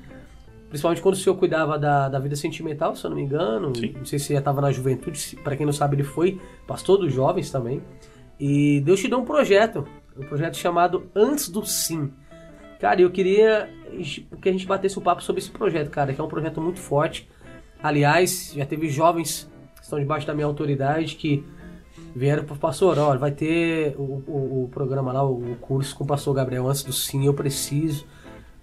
[0.70, 3.94] principalmente quando o senhor cuidava da, da vida sentimental, se eu não me engano, Sim.
[3.98, 7.14] não sei se já estava na juventude, para quem não sabe, ele foi pastor dos
[7.14, 7.82] jovens também,
[8.40, 12.12] e Deus te deu um projeto, um projeto chamado Antes do Sim.
[12.80, 13.70] Cara, eu queria
[14.42, 16.80] que a gente batesse um papo sobre esse projeto, cara, que é um projeto muito
[16.80, 17.30] forte.
[17.82, 21.46] Aliás, já teve jovens que estão debaixo da minha autoridade que
[22.16, 26.08] vieram pro pastor, olha, vai ter o, o, o, programa lá, o curso com o
[26.08, 28.06] pastor Gabriel antes do sim, eu preciso,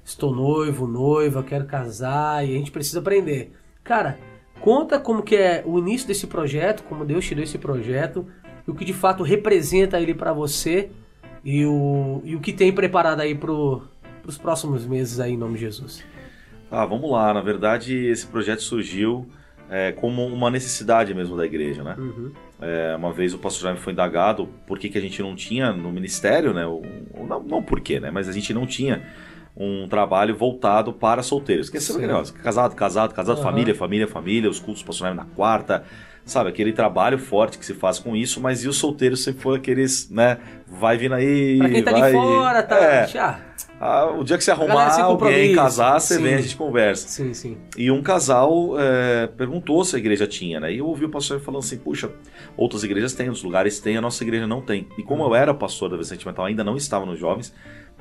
[0.04, 3.52] estou noivo, noiva, quero casar e a gente precisa aprender.
[3.82, 4.18] Cara,
[4.60, 8.26] conta como que é o início desse projeto, como Deus te deu esse projeto,
[8.66, 10.90] e o que de fato representa ele para você
[11.44, 13.82] e o, e o que tem preparado aí pro,
[14.22, 16.04] pros próximos meses aí em nome de Jesus.
[16.70, 19.26] Ah, vamos lá, na verdade esse projeto surgiu
[19.68, 21.96] é, como uma necessidade mesmo da igreja, né?
[21.98, 22.32] Uhum.
[22.62, 25.72] É, uma vez o pastor Jaime foi indagado por que, que a gente não tinha
[25.72, 26.66] no ministério, né?
[26.66, 26.82] Ou,
[27.26, 28.10] não, não por quê, né?
[28.10, 29.02] Mas a gente não tinha
[29.56, 31.70] um trabalho voltado para solteiros.
[31.70, 31.80] Que é
[32.42, 33.42] casado, casado, casado, uhum.
[33.42, 35.84] família, família, família, os cultos do pastor Jaime na quarta,
[36.24, 36.50] sabe?
[36.50, 40.10] Aquele trabalho forte que se faz com isso, mas e os solteiros sempre foram aqueles,
[40.10, 40.38] né?
[40.66, 41.58] Vai vindo aí.
[41.58, 42.10] Pra quem tá vai...
[42.10, 42.76] de fora, tá?
[42.76, 43.06] É.
[43.82, 46.22] Ah, o dia que você arrumar alguém, casar, você sim.
[46.22, 47.08] vem, a gente conversa.
[47.08, 47.56] Sim, sim.
[47.78, 50.70] E um casal é, perguntou se a igreja tinha, né?
[50.70, 52.10] E eu ouvi o pastor falando assim, puxa,
[52.58, 54.86] outras igrejas têm, outros lugares têm, a nossa igreja não tem.
[54.98, 57.54] E como eu era pastor da vida sentimental, ainda não estava nos jovens,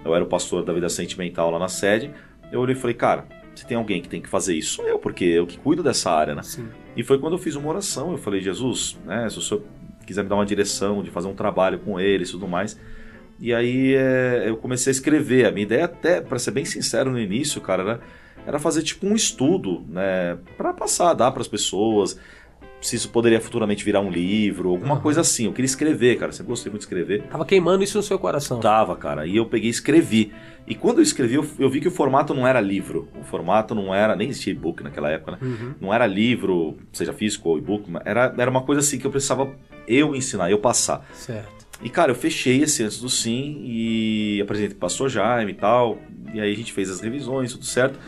[0.03, 2.11] eu era o pastor da vida sentimental lá na sede,
[2.51, 4.99] eu olhei e falei, cara, se tem alguém que tem que fazer isso, sou eu,
[4.99, 6.43] porque eu que cuido dessa área, né?
[6.43, 6.67] Sim.
[6.93, 9.63] E foi quando eu fiz uma oração, eu falei, Jesus, né, se o senhor
[10.05, 12.77] quiser me dar uma direção de fazer um trabalho com eles e tudo mais
[13.39, 15.45] e aí é, eu comecei a escrever.
[15.45, 17.99] A minha ideia, até, para ser bem sincero no início, cara, era,
[18.45, 20.37] era fazer tipo um estudo, né?
[20.57, 22.19] Para passar, dar para as pessoas.
[22.81, 25.01] Se isso poderia futuramente virar um livro, alguma uhum.
[25.01, 25.45] coisa assim.
[25.45, 26.31] Eu queria escrever, cara.
[26.31, 27.23] Sempre gostei muito de escrever.
[27.23, 28.59] Tava queimando isso no seu coração.
[28.61, 29.25] Tava, cara.
[29.25, 30.31] E eu peguei e escrevi.
[30.65, 33.09] E quando eu escrevi, eu, eu vi que o formato não era livro.
[33.19, 34.15] O formato não era.
[34.15, 35.37] Nem existia e-book naquela época, né?
[35.41, 35.73] Uhum.
[35.81, 37.83] Não era livro, seja físico ou e-book.
[38.05, 39.53] Era, era uma coisa assim que eu precisava
[39.85, 41.05] eu ensinar, eu passar.
[41.13, 41.68] Certo.
[41.81, 45.97] E, cara, eu fechei esse antes do sim e apresentei pro pastor Jaime e tal.
[46.33, 47.99] E aí a gente fez as revisões, tudo certo.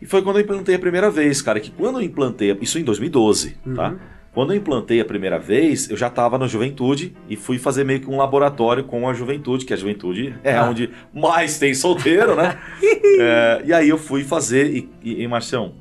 [0.00, 2.84] E foi quando eu implantei a primeira vez, cara, que quando eu implantei, isso em
[2.84, 3.58] 2012, tá?
[3.66, 3.74] uhum.
[3.74, 3.94] tá?
[4.32, 8.00] Quando eu implantei a primeira vez, eu já estava na juventude e fui fazer meio
[8.00, 10.68] que um laboratório com a juventude, que a juventude é ah.
[10.68, 12.56] onde mais tem solteiro, né?
[13.18, 15.74] é, e aí eu fui fazer, e, e, e Marcião,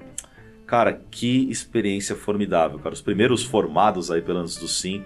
[0.65, 2.93] cara, que experiência formidável, cara.
[2.93, 5.03] Os primeiros formados aí pelo Antes do Sim,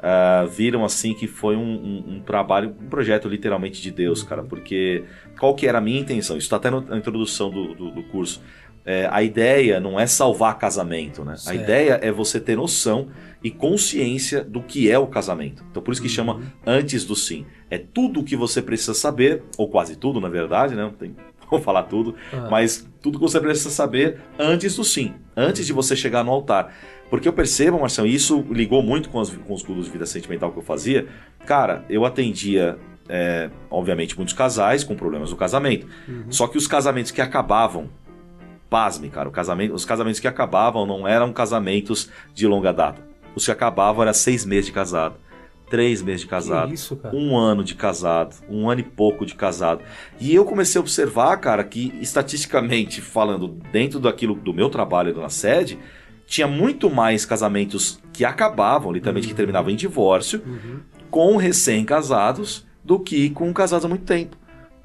[0.00, 4.42] uh, viram assim que foi um, um, um, trabalho, um projeto literalmente de Deus, cara,
[4.42, 5.04] porque
[5.38, 6.36] qual que era a minha intenção?
[6.36, 8.42] Isso está até na introdução do, do, do curso.
[8.84, 11.36] É, a ideia não é salvar casamento, né?
[11.36, 11.58] Certo.
[11.58, 13.08] A ideia é você ter noção
[13.44, 15.62] e consciência do que é o casamento.
[15.70, 16.14] Então por isso que uhum.
[16.14, 17.44] chama antes do sim.
[17.68, 20.82] É tudo o que você precisa saber, ou quase tudo, na verdade, né?
[20.82, 21.14] Não tem
[21.50, 22.48] vou falar tudo, ah.
[22.50, 26.72] mas tudo que você precisa saber antes do sim, antes de você chegar no altar.
[27.08, 30.06] Porque eu percebo, Marcelo, e isso ligou muito com, as, com os cultos de vida
[30.06, 31.08] sentimental que eu fazia.
[31.44, 35.88] Cara, eu atendia, é, obviamente, muitos casais com problemas no casamento.
[36.06, 36.26] Uhum.
[36.30, 37.88] Só que os casamentos que acabavam,
[38.68, 43.02] pasme, cara, casamento, os casamentos que acabavam não eram casamentos de longa data.
[43.34, 45.16] Os que acabavam era seis meses de casado
[45.70, 49.82] três meses de casado, isso, um ano de casado, um ano e pouco de casado.
[50.20, 55.28] E eu comecei a observar, cara, que estatisticamente falando, dentro daquilo do meu trabalho na
[55.28, 55.78] sede,
[56.26, 60.42] tinha muito mais casamentos que acabavam, literalmente que terminavam em divórcio,
[61.10, 64.36] com recém-casados, do que com casados há muito tempo.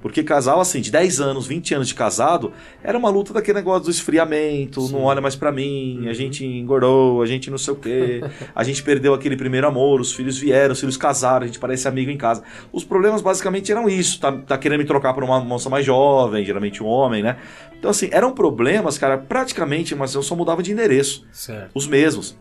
[0.05, 3.85] Porque casal, assim, de 10 anos, 20 anos de casado, era uma luta daquele negócio
[3.85, 4.93] do esfriamento, Sim.
[4.93, 8.21] não olha mais pra mim, a gente engordou, a gente não sei o quê,
[8.53, 11.87] a gente perdeu aquele primeiro amor, os filhos vieram, os filhos casaram, a gente parece
[11.87, 12.43] amigo em casa.
[12.71, 16.45] Os problemas basicamente eram isso, tá, tá querendo me trocar por uma moça mais jovem,
[16.45, 17.37] geralmente um homem, né?
[17.75, 21.71] Então, assim, eram problemas, cara, praticamente, mas eu só mudava de endereço Certo.
[21.73, 22.37] os mesmos.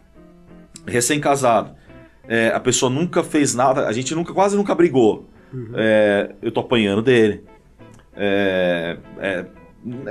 [0.86, 1.70] Recém-casado.
[2.28, 5.30] É, a pessoa nunca fez nada, a gente nunca, quase nunca brigou.
[5.74, 7.44] É, eu tô apanhando dele.
[8.16, 9.44] É, é,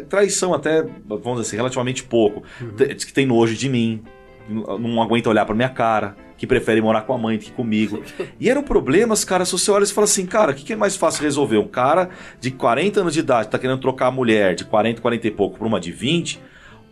[0.10, 2.44] traição até, vamos dizer assim, relativamente pouco.
[2.78, 4.04] Te- Diz que tem nojo de mim,
[4.50, 8.02] não aguenta olhar pra minha cara, que prefere morar com a mãe do que comigo.
[8.40, 10.76] E eram problemas, cara, se você olha e fala assim, cara, o que, que é
[10.76, 11.58] mais fácil resolver?
[11.58, 15.28] Um cara de 40 anos de idade tá querendo trocar a mulher de 40, 40
[15.28, 16.42] e pouco por uma de 20,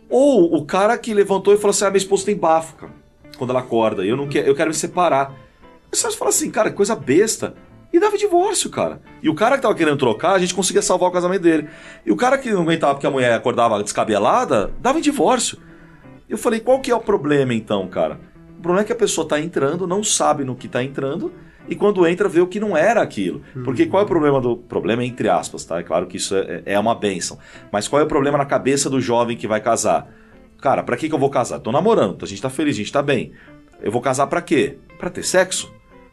[0.08, 2.92] ou o cara que levantou e falou assim: ah, minha esposa tem bafo, cara,
[3.36, 5.30] quando ela acorda, eu, não quero, eu quero me separar.
[5.30, 7.54] Aí você fala assim, cara, que coisa besta.
[7.92, 9.02] E dava divórcio, cara.
[9.22, 11.68] E o cara que tava querendo trocar, a gente conseguia salvar o casamento dele.
[12.06, 15.58] E o cara que não aguentava porque a mulher acordava descabelada, dava em divórcio.
[16.28, 18.18] Eu falei, qual que é o problema então, cara?
[18.58, 21.32] O problema é que a pessoa tá entrando, não sabe no que tá entrando,
[21.68, 23.42] e quando entra vê o que não era aquilo.
[23.64, 24.56] Porque qual é o problema do.
[24.56, 25.78] Problema entre aspas, tá?
[25.78, 27.38] É claro que isso é, é uma benção.
[27.70, 30.08] Mas qual é o problema na cabeça do jovem que vai casar?
[30.60, 31.58] Cara, pra que, que eu vou casar?
[31.58, 33.32] Tô namorando, a gente tá feliz, a gente tá bem.
[33.82, 34.78] Eu vou casar pra quê?
[34.98, 35.72] Pra ter sexo.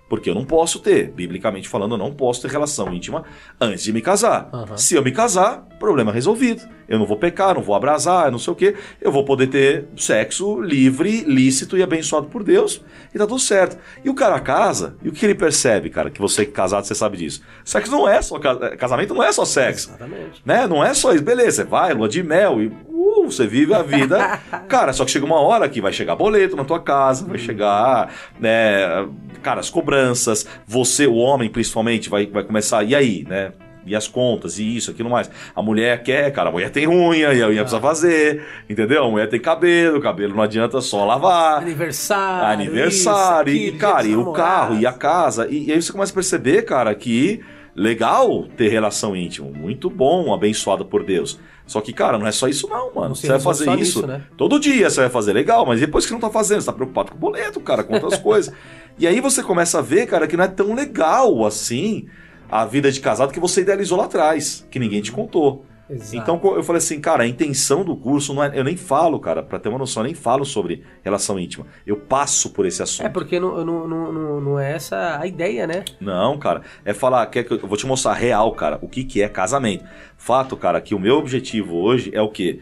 [0.10, 3.24] Porque eu não posso ter, biblicamente falando, eu não posso ter relação íntima
[3.62, 4.50] antes de me casar.
[4.52, 4.76] Aham.
[4.76, 6.68] Se eu me casar, problema resolvido.
[6.90, 8.76] Eu não vou pecar, não vou abrasar, não sei o quê.
[9.00, 12.82] Eu vou poder ter sexo livre, lícito e abençoado por Deus
[13.14, 13.78] e tá tudo certo.
[14.04, 16.10] E o cara casa, e o que ele percebe, cara?
[16.10, 17.42] Que você é casado, você sabe disso.
[17.64, 20.42] Sexo não é só ca- casamento, não é só sexo Exatamente.
[20.46, 20.66] né?
[20.68, 23.82] Não é só isso, beleza, você vai, lua de mel e uh, você vive a
[23.84, 24.40] vida.
[24.68, 28.12] cara, só que chega uma hora que vai chegar boleto na tua casa, vai chegar,
[28.40, 29.08] né,
[29.44, 33.52] cara, as cobranças, você, o homem principalmente, vai, vai começar, e aí, né?
[33.90, 35.32] E as contas, e isso, aquilo mais.
[35.56, 39.04] A mulher quer, cara, a mulher tem unha, e a unha precisa fazer, entendeu?
[39.04, 41.64] A mulher tem cabelo, o cabelo não adianta só lavar.
[41.64, 42.48] Aniversário.
[42.48, 45.48] Aniversário, isso, e, aquilo, cara, e o carro, e a casa.
[45.50, 47.42] E, e aí você começa a perceber, cara, que
[47.76, 49.50] legal ter relação íntima.
[49.50, 51.40] Muito bom, abençoado por Deus.
[51.66, 53.10] Só que, cara, não é só isso, não, mano.
[53.10, 54.24] Não você vai fazer isso nisso, né?
[54.36, 57.12] todo dia, você vai fazer legal, mas depois que não tá fazendo, você tá preocupado
[57.12, 58.54] com o boleto, cara, com outras coisas.
[58.98, 62.08] E aí você começa a ver, cara, que não é tão legal assim
[62.50, 65.66] a vida de casado que você idealizou lá atrás, que ninguém te contou.
[65.90, 66.16] Exato.
[66.16, 68.52] Então eu falei assim, cara, a intenção do curso não é.
[68.54, 71.66] Eu nem falo, cara, pra ter uma noção, eu nem falo sobre relação íntima.
[71.86, 73.08] Eu passo por esse assunto.
[73.08, 75.84] É porque não, não, não, não, é essa a ideia, né?
[76.00, 79.04] Não, cara, é falar, quer que eu eu vou te mostrar real, cara, o que,
[79.04, 79.84] que é casamento.
[80.16, 82.60] Fato, cara, que o meu objetivo hoje é o quê?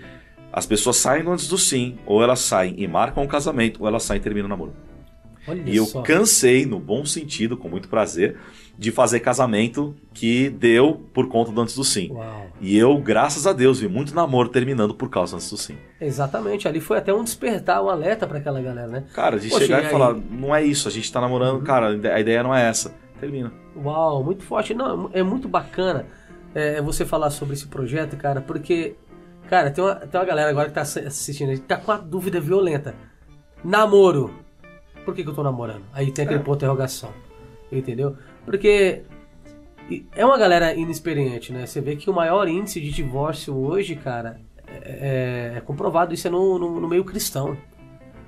[0.51, 4.03] As pessoas saem antes do sim, ou elas saem e marcam o casamento, ou elas
[4.03, 4.73] saem e terminam o namoro.
[5.47, 6.01] Olha E eu só.
[6.01, 8.37] cansei, no bom sentido, com muito prazer,
[8.77, 12.11] de fazer casamento que deu por conta do antes do sim.
[12.11, 12.47] Uau.
[12.61, 15.77] E eu, graças a Deus, vi muito namoro terminando por causa do antes do sim.
[15.99, 16.67] Exatamente.
[16.67, 19.03] Ali foi até um despertar, um alerta pra aquela galera, né?
[19.13, 19.91] Cara, de Poxa, chegar e aí?
[19.91, 21.63] falar, não é isso, a gente tá namorando, Uhum.
[21.63, 22.93] cara, a ideia não é essa.
[23.19, 23.51] Termina.
[23.75, 24.75] Uau, muito forte.
[24.75, 26.05] Não, é muito bacana
[26.53, 28.93] é, você falar sobre esse projeto, cara, porque,
[29.49, 31.97] cara, tem uma, tem uma galera agora que tá assi- assistindo, que tá com uma
[31.97, 32.93] dúvida violenta.
[33.63, 34.31] Namoro.
[35.07, 35.83] Por que, que eu tô namorando?
[35.93, 37.09] Aí tem aquele ponto de interrogação.
[37.71, 38.17] Entendeu?
[38.43, 39.03] Porque
[40.13, 41.65] é uma galera inexperiente, né?
[41.65, 46.13] Você vê que o maior índice de divórcio hoje, cara, é, é- é comprovado.
[46.13, 47.55] Isso é no, no- no meio cristão.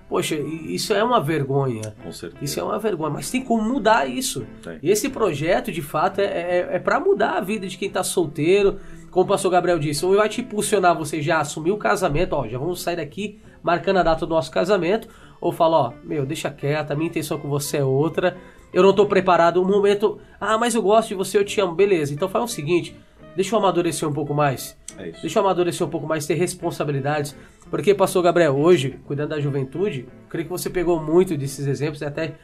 [0.08, 1.94] Poxa, isso é uma vergonha.
[2.02, 2.44] Com certeza.
[2.44, 4.48] Isso é uma vergonha, mas tem como mudar isso.
[4.64, 4.80] Tem.
[4.82, 8.04] E esse projeto, de fato, é, é, é para mudar a vida de quem tá
[8.04, 8.80] solteiro.
[9.12, 12.48] Como o pastor Gabriel disse, ou vai te impulsionar você já assumir o casamento, ó,
[12.48, 15.08] já vamos sair daqui marcando a data do nosso casamento,
[15.42, 18.38] ou fala, ó, meu, deixa quieto, a minha intenção com você é outra,
[18.74, 21.74] eu não tô preparado, um momento, ah, mas eu gosto de você, eu te amo,
[21.74, 22.96] beleza, então faz o seguinte,
[23.36, 25.22] deixa eu amadurecer um pouco mais, É isso.
[25.22, 27.34] Deixa eu amadurecer um pouco mais, ter responsabilidades.
[27.70, 32.06] Porque, pastor Gabriel, hoje, cuidando da juventude, creio que você pegou muito desses exemplos e
[32.06, 32.36] até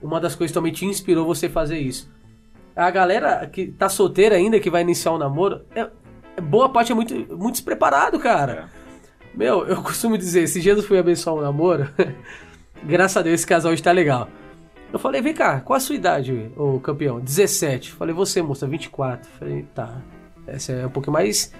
[0.00, 2.08] uma das coisas que também te inspirou você fazer isso.
[2.76, 5.88] A galera que tá solteira ainda, que vai iniciar um namoro, é,
[6.36, 8.68] é- boa parte é muito, muito despreparado, cara.
[9.34, 11.88] Meu, eu costumo dizer, dias eu fui abençoar um namoro,
[12.82, 14.28] graças a Deus esse casal hoje tá legal.
[14.92, 17.20] Eu falei, vem cá, qual a sua idade, ô campeão?
[17.20, 17.92] 17.
[17.92, 19.30] Falei, você, moça, 24.
[19.38, 20.02] Falei, tá.
[20.46, 21.52] Essa é um pouco mais,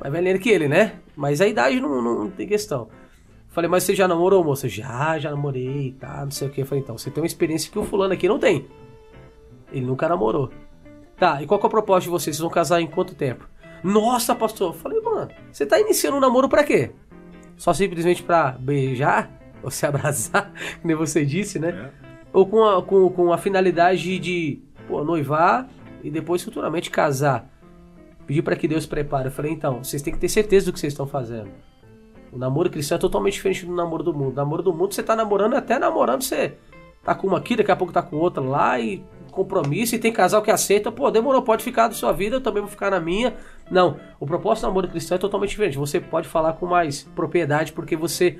[0.00, 0.94] mais velhinha que ele, né?
[1.14, 2.88] Mas a idade não, não, não tem questão.
[3.48, 4.66] Falei, mas você já namorou, moça?
[4.66, 6.64] Já, já namorei, tá, não sei o que.
[6.64, 8.66] Falei, então, você tem uma experiência que o fulano aqui não tem.
[9.70, 10.50] Ele nunca namorou.
[11.18, 12.36] Tá, e qual é o propósito de vocês?
[12.36, 13.46] Vocês vão casar em quanto tempo?
[13.84, 14.74] Nossa, pastor.
[14.74, 16.92] Falei, mano, você tá iniciando um namoro pra quê?
[17.60, 19.30] Só simplesmente pra beijar?
[19.62, 20.50] ou se abraçar,
[20.82, 21.68] nem você disse, né?
[21.68, 22.10] É.
[22.32, 25.68] Ou com a, com, com a finalidade de pô, noivar
[26.02, 27.46] e depois futuramente casar.
[28.26, 29.26] Pedir para que Deus prepare.
[29.26, 31.50] Eu falei, então, vocês têm que ter certeza do que vocês estão fazendo.
[32.32, 34.30] O namoro cristão é totalmente diferente do namoro do mundo.
[34.30, 36.56] O namoro do mundo, você tá namorando, até namorando, você
[37.04, 39.94] tá com uma aqui, daqui a pouco tá com outra lá e compromisso.
[39.94, 42.70] E tem casal que aceita, pô, demorou, pode ficar da sua vida, eu também vou
[42.70, 43.34] ficar na minha.
[43.70, 45.78] Não, o propósito do namoro cristão é totalmente diferente.
[45.78, 48.38] Você pode falar com mais propriedade porque você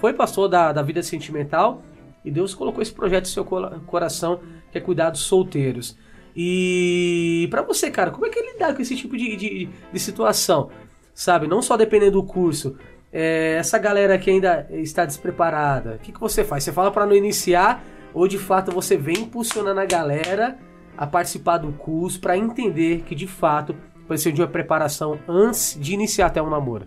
[0.00, 1.82] foi pastor da, da vida sentimental
[2.24, 5.96] e Deus colocou esse projeto no seu coração que é cuidar dos solteiros.
[6.34, 9.98] E para você, cara, como é que é lidar com esse tipo de, de, de
[9.98, 10.70] situação?
[11.12, 12.76] Sabe, não só dependendo do curso,
[13.12, 16.64] é, essa galera que ainda está despreparada, o que, que você faz?
[16.64, 20.58] Você fala para não iniciar ou de fato você vem impulsionando a galera
[20.96, 23.74] a participar do curso para entender que de fato
[24.06, 26.86] precisa de uma preparação antes de iniciar até um namoro?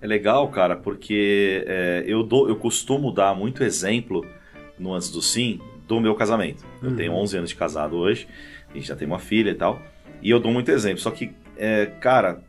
[0.00, 4.24] É legal, cara, porque é, eu, dou, eu costumo dar muito exemplo
[4.78, 6.64] no Antes do Sim do meu casamento.
[6.82, 6.96] Eu uhum.
[6.96, 8.28] tenho 11 anos de casado hoje,
[8.70, 9.82] a gente já tem uma filha e tal,
[10.22, 11.00] e eu dou muito exemplo.
[11.00, 12.40] Só que, é, cara,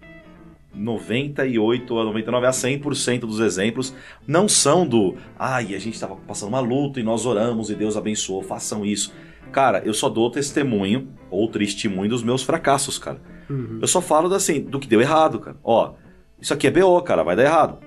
[0.74, 3.94] 98 a 99 a 100% dos exemplos
[4.26, 7.98] não são do ai, a gente estava passando uma luta e nós oramos e Deus
[7.98, 9.14] abençoou, façam isso.
[9.52, 13.22] Cara, eu só dou testemunho ou testemunho dos meus fracassos, cara.
[13.50, 13.80] Uhum.
[13.82, 15.58] Eu só falo assim, do que deu errado, cara.
[15.64, 15.94] Ó,
[16.40, 17.80] isso aqui é BO, cara, vai dar errado.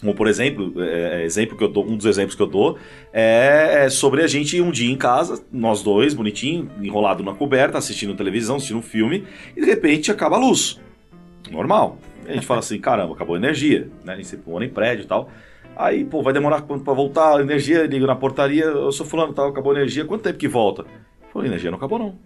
[0.00, 2.76] Como por exemplo, é, é, exemplo que eu dou, um dos exemplos que eu dou
[3.12, 7.78] é, é sobre a gente um dia em casa, nós dois, bonitinho, enrolado na coberta,
[7.78, 9.24] assistindo televisão, assistindo um filme,
[9.56, 10.78] e de repente acaba a luz.
[11.50, 11.98] Normal.
[12.28, 14.14] A gente fala assim, caramba, acabou a energia, né?
[14.14, 15.30] A gente sempre mora em prédio e tal.
[15.76, 17.86] Aí, pô, vai demorar quanto pra voltar a energia?
[17.86, 20.82] Ligo na portaria, eu sou fulano, tal, acabou a energia, quanto tempo que volta?
[20.82, 22.18] Eu falei, energia não acabou não.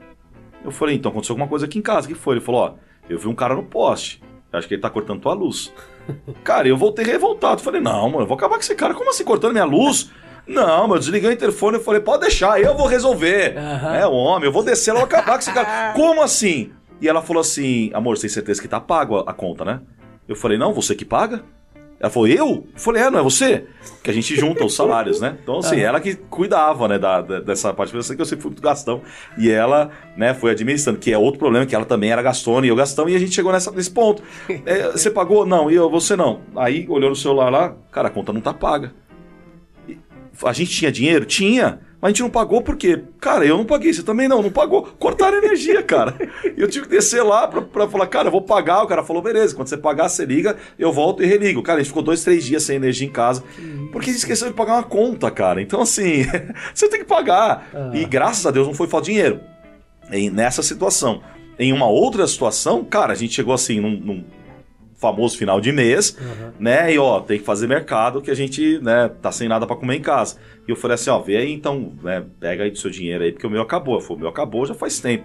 [0.65, 2.35] Eu falei, então aconteceu alguma coisa aqui em casa, o que foi?
[2.37, 2.75] Ele falou, ó,
[3.09, 5.73] eu vi um cara no poste, acho que ele tá cortando tua luz.
[6.45, 9.25] cara, eu voltei revoltado, falei, não, mano, eu vou acabar com esse cara, como assim,
[9.25, 10.13] cortando minha luz?
[10.47, 13.57] Não, mas eu desliguei o interfone e falei, pode deixar, eu vou resolver.
[13.57, 13.95] Uhum.
[13.95, 15.93] É, homem, eu vou descer lá e acabar com esse cara.
[15.95, 16.73] Como assim?
[17.01, 19.81] E ela falou assim: amor, você tem certeza que tá pago a, a conta, né?
[20.29, 21.43] Eu falei: não, você que paga?
[22.01, 22.67] Ela falou, eu?
[22.75, 23.67] Eu falei, é, não é você?
[24.03, 25.37] Que a gente junta os salários, né?
[25.43, 27.91] Então, assim, ela que cuidava, né, da, da, dessa parte.
[28.03, 29.03] Sei que eu sempre fui muito gastão.
[29.37, 32.71] E ela, né, foi administrando, que é outro problema, que ela também era gastona e
[32.71, 34.23] eu gastão, e a gente chegou nessa, nesse ponto.
[34.65, 35.45] É, você pagou?
[35.45, 36.41] Não, e eu, você não.
[36.57, 38.95] Aí, olhou no celular lá, cara, a conta não tá paga.
[40.43, 41.27] A gente tinha dinheiro?
[41.27, 41.81] Tinha.
[42.01, 44.83] Mas a gente não pagou porque, cara, eu não paguei, você também não, não pagou.
[44.99, 46.15] Cortaram a energia, cara.
[46.57, 48.83] E eu tive que descer lá pra, pra falar, cara, eu vou pagar.
[48.83, 51.63] O cara falou, beleza, quando você pagar, você liga, eu volto e religo.
[51.63, 53.45] Cara, a gente ficou dois, três dias sem energia em casa,
[53.93, 55.61] porque a gente esqueceu de pagar uma conta, cara.
[55.61, 56.25] Então, assim,
[56.75, 57.69] você tem que pagar.
[57.75, 57.91] Ah.
[57.93, 59.41] E graças a Deus não foi falta de dinheiro.
[60.11, 61.21] E nessa situação.
[61.59, 64.25] Em uma outra situação, cara, a gente chegou assim num, num
[65.01, 66.53] famoso final de mês, uhum.
[66.61, 66.93] né?
[66.93, 69.97] E ó, tem que fazer mercado que a gente, né, tá sem nada para comer
[69.97, 70.37] em casa.
[70.69, 73.33] E eu falei assim, ó, vê aí então, né, pega aí do seu dinheiro aí,
[73.33, 73.95] porque o meu acabou.
[73.95, 75.25] Eu falei, o meu acabou já faz tempo.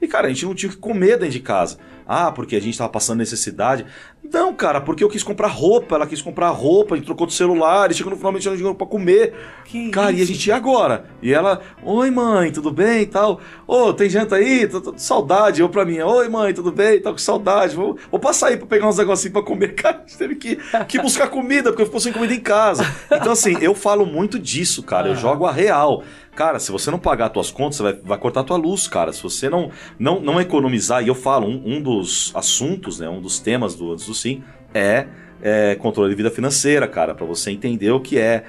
[0.00, 1.78] E cara, a gente não tinha que comer dentro de casa.
[2.12, 3.86] Ah, porque a gente tava passando necessidade.
[4.32, 7.34] Não, cara, porque eu quis comprar roupa, ela quis comprar roupa, a gente trocou de
[7.34, 9.32] celular, e chegou no final, não dinheiro pra comer.
[9.64, 10.18] Que cara, isso?
[10.18, 11.04] e a gente ia agora?
[11.22, 13.40] E ela, oi mãe, tudo bem e tal?
[13.64, 14.66] Ô, oh, tem janta aí?
[14.66, 15.60] Tô, tô, saudade.
[15.60, 17.00] Eu pra mim, oi mãe, tudo bem?
[17.00, 17.76] Tá com saudade.
[17.76, 19.76] Vou, vou passar aí pra pegar uns negocinhos pra comer.
[19.78, 22.84] Cara, a gente teve que, que buscar comida, porque ficou sem comida em casa.
[23.08, 25.06] Então, assim, eu falo muito disso, cara.
[25.06, 26.02] Eu jogo a real.
[26.34, 28.86] Cara, se você não pagar as tuas contas, você vai, vai cortar a tua luz,
[28.86, 29.12] cara.
[29.12, 33.20] Se você não, não, não economizar, e eu falo, um, um dos assuntos, né, um
[33.20, 34.42] dos temas do Antes do Sim
[34.74, 35.06] é,
[35.42, 38.44] é controle de vida financeira, cara, para você entender o que é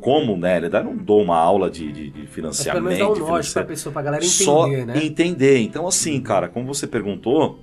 [0.00, 0.56] como, né?
[0.56, 2.82] Ele não dou uma aula de, de, de financiamento.
[2.84, 5.04] Mas pelo menos dá um norte pra pessoa, pra galera entender, Só né?
[5.04, 5.58] entender.
[5.58, 7.60] Então, assim, cara, como você perguntou,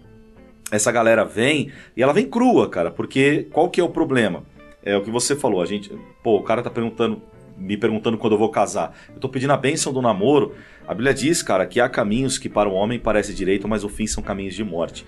[0.72, 4.44] essa galera vem e ela vem crua, cara, porque qual que é o problema?
[4.84, 7.22] É o que você falou, a gente, pô, o cara tá perguntando
[7.58, 8.96] me perguntando quando eu vou casar.
[9.14, 10.54] Eu tô pedindo a bênção do namoro.
[10.88, 13.90] A Bíblia diz, cara, que há caminhos que para o homem parece direito, mas o
[13.90, 15.06] fim são caminhos de morte.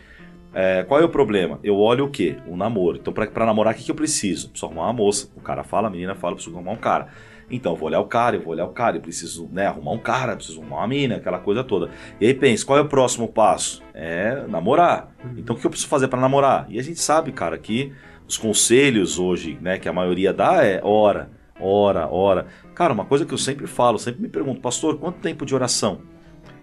[0.54, 1.60] É, qual é o problema?
[1.62, 2.38] Eu olho o quê?
[2.48, 2.98] O namoro.
[2.98, 4.50] Então, para namorar, o que, que eu preciso?
[4.50, 5.30] Preciso arrumar uma moça.
[5.36, 7.10] O cara fala, a menina fala, preciso arrumar um cara.
[7.52, 9.92] Então, eu vou olhar o cara, eu vou olhar o cara, eu preciso né, arrumar
[9.92, 11.92] um cara, preciso arrumar uma mina, aquela coisa toda.
[12.22, 13.84] E aí pensa, qual é o próximo passo?
[13.94, 15.14] É namorar.
[15.38, 16.66] Então, o que eu preciso fazer para namorar?
[16.70, 17.92] E a gente sabe, cara, que
[18.26, 22.48] os conselhos hoje, né, que a maioria dá é hora ora, ora.
[22.74, 26.02] Cara, uma coisa que eu sempre falo, sempre me pergunto, pastor, quanto tempo de oração?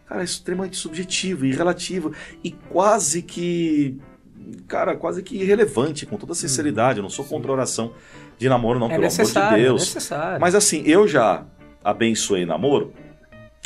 [0.06, 2.12] Cara, é extremamente subjetivo e relativo
[2.44, 3.98] e quase que
[4.66, 6.98] cara, quase que irrelevante, com toda sinceridade.
[6.98, 7.92] Eu não sou contra a oração
[8.38, 9.82] de namoro, não, é pelo amor de é Deus.
[9.82, 10.40] É necessário.
[10.40, 11.44] Mas assim, eu já
[11.82, 12.92] abençoei namoro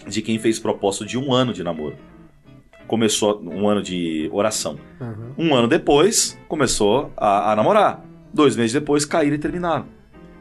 [0.07, 1.97] de quem fez propósito de um ano de namoro.
[2.87, 4.79] Começou um ano de oração.
[5.01, 5.33] Uhum.
[5.37, 8.05] Um ano depois, começou a, a namorar.
[8.33, 9.87] Dois meses depois, caíram e terminaram.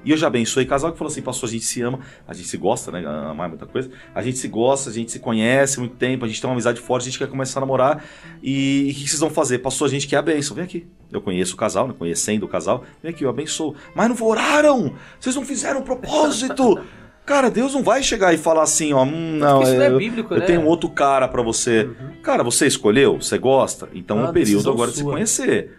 [0.06, 2.48] E eu já abençoei casal que falou assim, pastor, a gente se ama, a gente
[2.48, 3.04] se gosta, né?
[3.06, 3.90] Amar muita coisa.
[4.14, 6.54] A gente se gosta, a gente se conhece há muito tempo, a gente tem uma
[6.54, 8.06] amizade forte, a gente quer começar a namorar.
[8.42, 9.60] E, o que vocês vão fazer?
[9.60, 10.88] Pastor, a gente quer a bênção, vem aqui.
[11.12, 11.96] Eu conheço o casal, né?
[11.98, 13.76] conhecendo o casal, vem aqui, eu abençoo.
[13.96, 14.94] Mas não oraram!
[15.20, 16.80] Vocês não fizeram um propósito!
[17.26, 19.98] Cara, Deus não vai chegar e falar assim, ó, hum, não, isso não eu, é
[19.98, 20.46] bíblico, eu né?
[20.46, 21.90] tenho outro cara pra você.
[22.22, 25.14] Cara, você escolheu, você gosta, então Ah, é o período agora de se sua.
[25.14, 25.72] conhecer.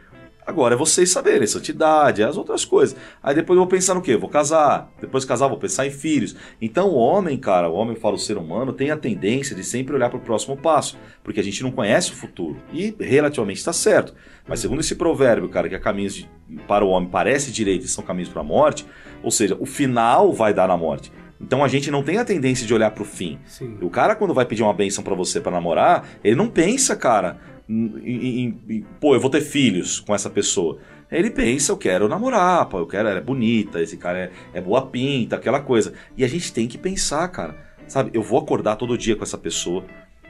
[0.47, 2.97] Agora é vocês saberem, santidade, as outras coisas.
[3.23, 4.17] Aí depois eu vou pensar no quê?
[4.17, 4.89] Vou casar.
[5.01, 6.37] Depois de casar, vou pensar em filhos.
[6.63, 9.65] Então o homem, cara, o homem, eu falo, o ser humano, tem a tendência de
[9.65, 10.97] sempre olhar para o próximo passo.
[11.25, 12.57] Porque a gente não conhece o futuro.
[12.73, 14.15] E relativamente está certo.
[14.47, 16.29] Mas segundo esse provérbio, cara, que há caminhos de-
[16.69, 18.87] para o homem parece direito e são caminhos para a morte,
[19.25, 21.11] ou seja, o final vai dar na morte.
[21.41, 23.39] Então a gente não tem a tendência de olhar para o fim.
[23.47, 23.77] Sim.
[23.83, 27.37] O cara, quando vai pedir uma benção pra você pra namorar, ele não pensa, cara,
[27.69, 30.79] em, em- em- pô, eu vou ter filhos com essa pessoa.
[31.11, 34.61] Ele pensa, eu quero namorar, pô, eu quero, ela é bonita, esse cara é, é
[34.61, 35.93] boa pinta, aquela coisa.
[36.17, 37.57] E a gente tem que pensar, cara,
[37.87, 38.11] sabe?
[38.13, 39.85] Eu vou acordar todo dia com essa pessoa.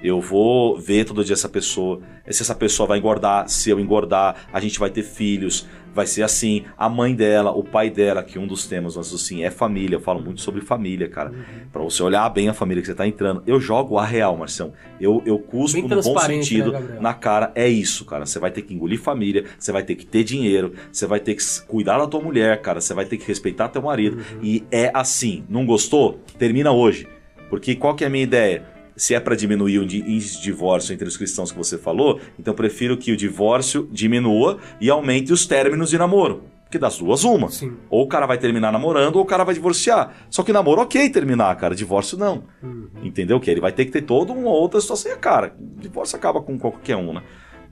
[0.06, 2.00] Eu vou ver todo dia essa pessoa.
[2.30, 6.22] Se essa pessoa vai engordar, se eu engordar, a gente vai ter filhos, vai ser
[6.22, 6.62] assim.
[6.78, 9.96] A mãe dela, o pai dela, que um dos temas, mas assim, é família.
[9.96, 11.34] Eu falo muito sobre família, cara.
[11.72, 13.42] Pra você olhar bem a família que você tá entrando.
[13.48, 14.74] Eu jogo a real, Marcião.
[15.00, 17.50] Eu, eu cuspo Bem no bom transparente, sentido né, na cara.
[17.56, 18.24] É isso, cara.
[18.24, 21.34] Você vai ter que engolir família, você vai ter que ter dinheiro, você vai ter
[21.34, 22.80] que cuidar da tua mulher, cara.
[22.80, 24.18] Você vai ter que respeitar teu marido.
[24.18, 24.40] Uhum.
[24.40, 25.44] E é assim.
[25.48, 26.20] Não gostou?
[26.38, 27.08] Termina hoje.
[27.50, 28.75] Porque qual que é a minha ideia?
[28.96, 32.18] Se é para diminuir o di- índice de divórcio entre os cristãos que você falou,
[32.38, 36.44] então eu prefiro que o divórcio diminua e aumente os términos de namoro.
[36.64, 37.48] Porque das duas, uma.
[37.48, 37.74] Sim.
[37.88, 40.14] Ou o cara vai terminar namorando ou o cara vai divorciar.
[40.28, 41.76] Só que namoro, ok terminar, cara.
[41.76, 42.42] Divórcio, não.
[42.60, 42.88] Uhum.
[43.04, 43.38] Entendeu?
[43.38, 45.12] Que ele vai ter que ter toda uma outra situação.
[45.12, 47.22] E, cara, divórcio acaba com qualquer um, né?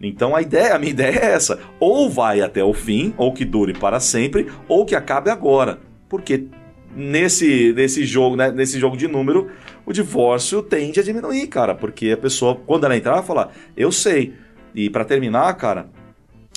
[0.01, 1.59] Então a ideia, a minha ideia é essa.
[1.81, 5.81] Ou vai até o fim, ou que dure para sempre, ou que acabe agora.
[6.09, 6.47] Porque
[6.95, 9.51] nesse, nesse jogo, né, nesse jogo de número,
[9.85, 11.75] o divórcio tende a diminuir, cara.
[11.75, 14.35] Porque a pessoa, quando ela entrar, vai falar, eu sei.
[14.75, 15.89] E para terminar, cara,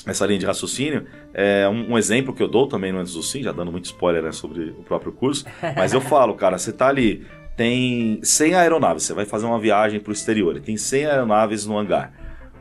[0.05, 3.21] essa linha de raciocínio, é um, um exemplo que eu dou também no Antes do
[3.21, 6.71] Sim, já dando muito spoiler né, sobre o próprio curso, mas eu falo, cara, você
[6.71, 7.25] tá ali,
[7.55, 11.77] tem 100 aeronaves, você vai fazer uma viagem pro exterior, e tem 100 aeronaves no
[11.77, 12.13] hangar.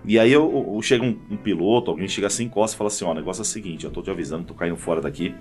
[0.04, 3.04] E aí eu, eu- chega um, um piloto, alguém chega assim, encosta e fala assim,
[3.04, 5.34] ó, o negócio é o seguinte, eu tô te avisando, tô caindo fora daqui,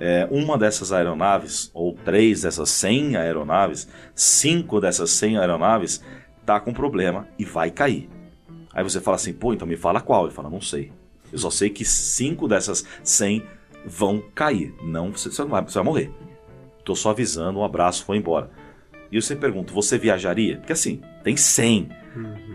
[0.00, 6.02] é, uma dessas aeronaves, ou três dessas 100 aeronaves, cinco dessas 100 aeronaves,
[6.46, 8.08] tá com problema e vai cair.
[8.72, 10.24] Aí você fala assim, pô, então me fala qual.
[10.24, 10.90] Ele fala, não sei.
[11.32, 13.44] Eu só sei que cinco dessas 100
[13.84, 14.74] vão cair.
[14.82, 16.10] Não, você, você não vai, você vai morrer.
[16.84, 18.50] Tô só avisando, um abraço, foi embora.
[19.12, 20.56] E você pergunta, você viajaria?
[20.56, 21.88] Porque assim, tem 100.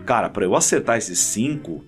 [0.04, 1.84] Cara, pra eu acertar esses 5,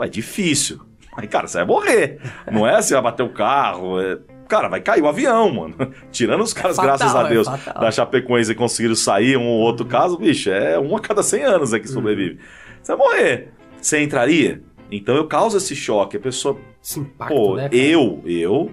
[0.00, 0.80] é difícil.
[1.16, 2.20] Aí, cara, você vai morrer.
[2.50, 4.00] Não é assim, vai bater o carro.
[4.00, 4.18] é-
[4.50, 5.76] Cara, vai cair o avião, mano.
[6.10, 7.80] Tirando os caras, fatal, graças a é Deus, fatal.
[7.80, 11.72] da Chapecoense conseguiram sair, um ou outro caso, bicho, é um a cada 100 anos
[11.72, 12.40] é que sobrevive.
[12.82, 13.52] Você vai morrer.
[13.80, 14.60] Você entraria?
[14.90, 16.16] Então eu causo esse choque.
[16.16, 17.68] A pessoa, Esse impacto, pô, né?
[17.70, 18.72] eu, eu,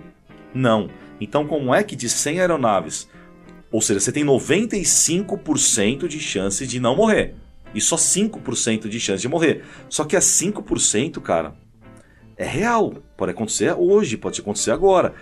[0.51, 0.89] não.
[1.21, 3.07] Então como é que de 100 aeronaves,
[3.71, 7.35] ou seja, você tem 95% de chance de não morrer.
[7.71, 9.63] E só 5% de chance de morrer.
[9.89, 11.53] Só que é 5%, cara,
[12.35, 12.95] é real.
[13.15, 15.13] Pode acontecer hoje, pode acontecer agora.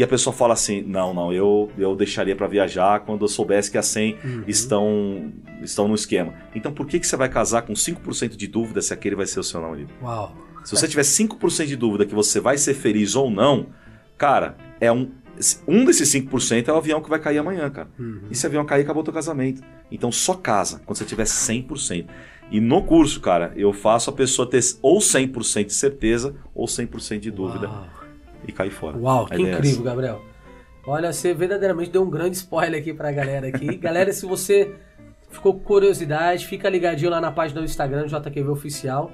[0.00, 3.70] E a pessoa fala assim: não, não, eu, eu deixaria pra viajar quando eu soubesse
[3.70, 4.44] que as 100 Uhum.
[4.46, 5.30] estão,
[5.60, 6.32] estão no esquema.
[6.54, 9.40] Então por que, que você vai casar com 5% de dúvida se aquele vai ser
[9.40, 9.90] o seu namorado?
[10.02, 10.34] Uau.
[10.64, 13.66] Se você tiver 5% de dúvida que você vai ser feliz ou não,
[14.16, 15.10] cara, é um.
[15.68, 17.90] Um desses 5% é o avião que vai cair amanhã, cara.
[17.98, 18.22] Uhum.
[18.30, 19.62] E se o avião cair, acabou teu casamento.
[19.92, 22.06] Então só casa quando você tiver 100%.
[22.50, 27.18] E no curso, cara, eu faço a pessoa ter ou 100% de certeza ou 100%
[27.20, 27.86] de dúvida Uau.
[28.46, 28.96] E cair fora.
[28.98, 30.22] Uau, que é incrível, Gabriel.
[30.86, 33.76] Olha, você verdadeiramente deu um grande spoiler aqui pra galera aqui.
[33.78, 34.74] galera, se você
[35.30, 39.10] ficou com curiosidade, fica ligadinho lá na página do Instagram do JQV Oficial.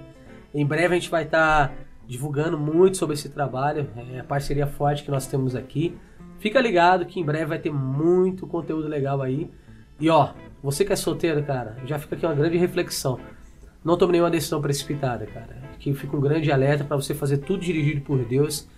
[0.55, 1.75] Em breve a gente vai estar
[2.07, 5.97] divulgando muito sobre esse trabalho, é a parceria forte que nós temos aqui.
[6.39, 9.51] Fica ligado que em breve vai ter muito conteúdo legal aí.
[9.99, 10.31] E ó,
[10.63, 13.19] você que é solteiro, cara, já fica aqui uma grande reflexão.
[13.85, 15.57] Não tome nenhuma decisão precipitada, cara.
[15.79, 18.69] Que fica um grande alerta para você fazer tudo dirigido por Deus.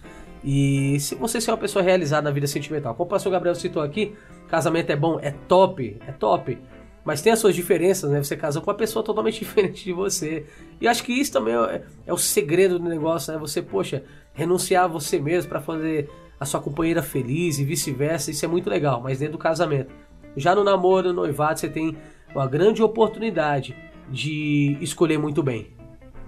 [0.42, 3.82] E se você ser uma pessoa realizada na vida sentimental, como o pastor Gabriel citou
[3.82, 4.14] aqui,
[4.48, 6.58] casamento é bom, é top, é top.
[7.04, 8.22] Mas tem as suas diferenças, né?
[8.22, 10.46] Você casou com uma pessoa totalmente diferente de você.
[10.80, 13.38] E acho que isso também é, é o segredo do negócio, né?
[13.38, 18.44] Você, poxa, renunciar a você mesmo para fazer a sua companheira feliz e vice-versa, isso
[18.44, 19.92] é muito legal, mas dentro do casamento.
[20.36, 21.96] Já no namoro, no noivado, você tem
[22.32, 23.74] uma grande oportunidade
[24.08, 25.77] de escolher muito bem.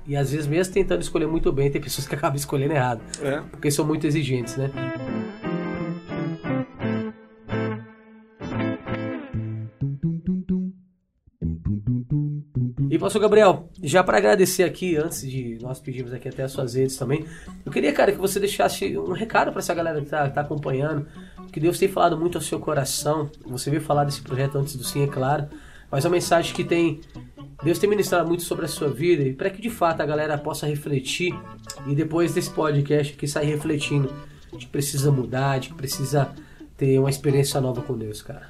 [0.07, 3.01] E às vezes, mesmo tentando escolher muito bem, tem pessoas que acabam escolhendo errado.
[3.23, 3.41] É.
[3.51, 4.71] Porque são muito exigentes, né?
[12.91, 16.75] E pastor Gabriel, já para agradecer aqui, antes de nós pedirmos aqui até as suas
[16.75, 17.25] redes também,
[17.65, 21.07] eu queria, cara, que você deixasse um recado para essa galera que tá, tá, acompanhando,
[21.53, 24.83] que Deus tem falado muito ao seu coração, você veio falar desse projeto antes do
[24.83, 25.49] Sim, é claro,
[25.89, 27.01] mas é uma mensagem que tem
[27.63, 30.39] Deus tem ministrado muito sobre a sua vida e para que de fato a galera
[30.39, 31.39] possa refletir
[31.87, 34.13] e depois desse podcast aqui sair refletindo
[34.53, 36.31] de que precisa mudar, de que precisa
[36.77, 38.49] ter uma experiência nova com Deus, cara.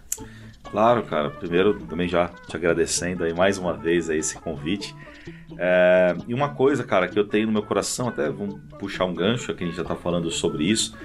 [0.70, 1.30] Claro, cara.
[1.30, 4.94] Primeiro, também já te agradecendo aí mais uma vez aí esse convite.
[5.58, 9.14] É, e uma coisa, cara, que eu tenho no meu coração, até vamos puxar um
[9.14, 10.96] gancho, que a gente já tá falando sobre isso,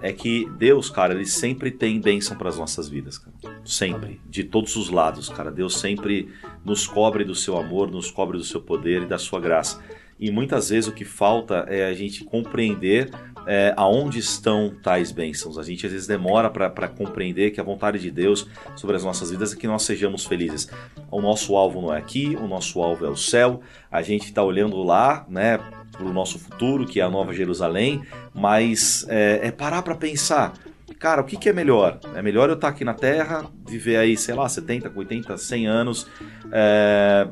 [0.00, 3.60] é que Deus, cara, ele sempre tem bênção para as nossas vidas, cara.
[3.64, 5.50] Sempre, de todos os lados, cara.
[5.50, 6.28] Deus sempre
[6.64, 9.82] nos cobre do seu amor, nos cobre do seu poder e da sua graça.
[10.18, 13.10] E muitas vezes o que falta é a gente compreender
[13.46, 15.58] é, aonde estão tais bênçãos.
[15.58, 18.46] A gente às vezes demora para compreender que a vontade de Deus
[18.76, 20.68] sobre as nossas vidas é que nós sejamos felizes.
[21.10, 23.60] O nosso alvo não é aqui, o nosso alvo é o céu.
[23.90, 25.58] A gente está olhando lá, né,
[25.92, 28.02] para o nosso futuro, que é a Nova Jerusalém,
[28.34, 30.52] mas é, é parar para pensar
[30.98, 31.98] cara, o que, que, é melhor?
[32.14, 35.66] É melhor eu estar tá aqui na Terra, viver aí, sei lá, 70, 80, 100
[35.66, 36.06] anos,
[36.50, 37.26] é,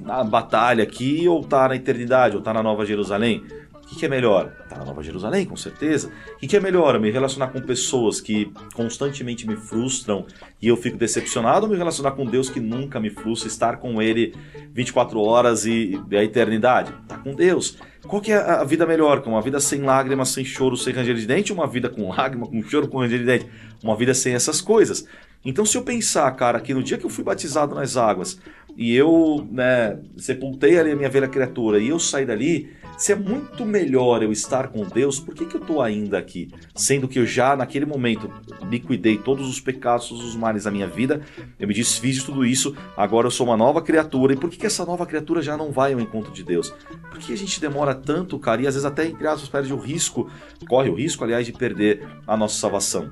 [0.00, 3.44] na batalha aqui, ou estar tá na eternidade, ou estar tá na Nova Jerusalém?
[3.74, 4.59] O que, que é melhor?
[4.70, 6.12] Tá na Nova Jerusalém, com certeza.
[6.36, 6.98] O que, que é melhor?
[7.00, 10.24] Me relacionar com pessoas que constantemente me frustram
[10.62, 14.00] e eu fico decepcionado ou me relacionar com Deus que nunca me frustra, estar com
[14.00, 14.32] Ele
[14.72, 16.94] 24 horas e, e a eternidade?
[17.08, 17.78] Tá com Deus.
[18.06, 19.20] Qual que é a vida melhor?
[19.26, 21.52] Uma vida sem lágrimas, sem choro, sem ranger de dente?
[21.52, 23.46] Uma vida com lágrima, com choro, com ranger de dente?
[23.82, 25.04] Uma vida sem essas coisas.
[25.44, 28.38] Então, se eu pensar, cara, que no dia que eu fui batizado nas águas
[28.76, 33.16] e eu né, sepultei ali a minha velha criatura e eu saí dali, se é
[33.16, 36.50] muito melhor eu estar com Deus, por que, que eu estou ainda aqui?
[36.74, 38.30] Sendo que eu já, naquele momento,
[38.68, 41.22] liquidei todos os pecados, todos os males da minha vida,
[41.58, 44.34] eu me desfiz de tudo isso, agora eu sou uma nova criatura.
[44.34, 46.74] E por que, que essa nova criatura já não vai ao encontro de Deus?
[47.10, 49.78] Por que a gente demora tanto, cara, e às vezes até, entre aspas, perde o
[49.78, 50.30] risco,
[50.68, 53.10] corre o risco, aliás, de perder a nossa salvação?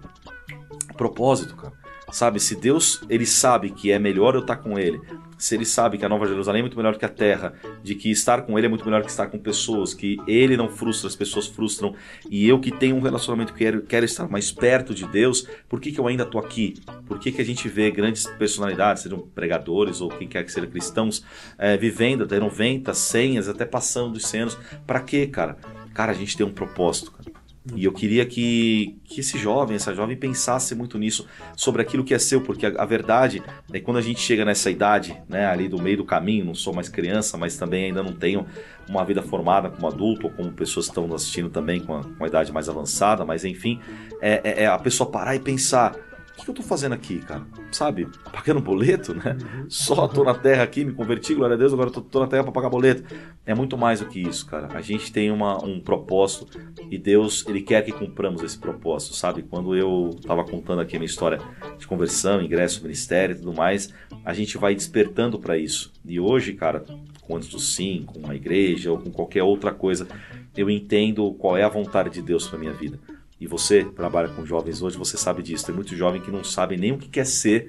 [0.99, 1.72] Propósito, cara.
[2.11, 5.01] Sabe, se Deus ele sabe que é melhor eu estar com Ele,
[5.37, 7.53] se Ele sabe que a Nova Jerusalém é muito melhor que a Terra,
[7.83, 10.69] de que estar com Ele é muito melhor que estar com pessoas, que Ele não
[10.69, 11.95] frustra, as pessoas frustram,
[12.29, 15.81] e eu que tenho um relacionamento que quero, quero estar mais perto de Deus, por
[15.81, 16.75] que, que eu ainda estou aqui?
[17.07, 20.71] Por que, que a gente vê grandes personalidades, sejam pregadores ou quem quer que sejam
[20.71, 21.25] cristãos,
[21.57, 24.59] é, vivendo até 90, 100, até passando dos 100 anos?
[24.87, 25.57] Para quê, cara?
[25.95, 27.38] Cara, a gente tem um propósito, cara.
[27.75, 32.14] E eu queria que, que esse jovem, essa jovem pensasse muito nisso, sobre aquilo que
[32.14, 33.43] é seu, porque a, a verdade
[33.73, 36.55] é que quando a gente chega nessa idade, né, ali do meio do caminho, não
[36.55, 38.47] sou mais criança, mas também ainda não tenho
[38.89, 42.25] uma vida formada como adulto, ou como pessoas que estão assistindo também com a, com
[42.25, 43.81] a idade mais avançada, mas enfim,
[44.21, 45.95] é, é, é a pessoa parar e pensar
[46.39, 47.47] o que eu tô fazendo aqui, cara?
[47.70, 48.09] Sabe?
[48.32, 49.36] Pagando boleto, né?
[49.41, 49.66] Uhum.
[49.68, 52.45] Só tô na terra aqui, me converti, glória a Deus, agora tô, tô na terra
[52.45, 53.03] para pagar boleto.
[53.45, 54.68] É muito mais do que isso, cara.
[54.72, 56.47] A gente tem uma, um propósito
[56.91, 59.43] e Deus, Ele quer que cumpramos esse propósito, sabe?
[59.43, 61.41] Quando eu tava contando aqui a minha história
[61.78, 63.93] de conversão, ingresso, ministério e tudo mais,
[64.24, 65.93] a gente vai despertando para isso.
[66.05, 66.84] E hoje, cara,
[67.22, 70.07] com antes do sim, com uma igreja ou com qualquer outra coisa,
[70.57, 72.99] eu entendo qual é a vontade de Deus para minha vida.
[73.41, 75.64] E você trabalha com jovens hoje, você sabe disso.
[75.64, 77.68] Tem muito jovem que não sabe nem o que quer ser,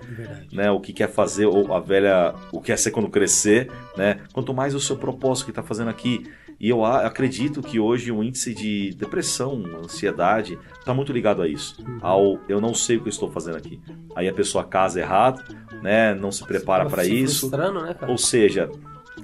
[0.52, 0.72] né?
[0.72, 4.20] O que quer fazer, ou a velha, o que quer ser quando crescer, né?
[4.34, 6.26] Quanto mais o seu propósito que está fazendo aqui.
[6.60, 11.82] E eu acredito que hoje o índice de depressão, ansiedade, está muito ligado a isso.
[11.82, 12.00] Uhum.
[12.02, 13.80] Ao eu não sei o que eu estou fazendo aqui.
[14.16, 15.42] Aí a pessoa casa errado,
[15.82, 16.16] né?
[16.16, 17.50] Não se prepara para isso.
[17.50, 18.70] Né, ou seja,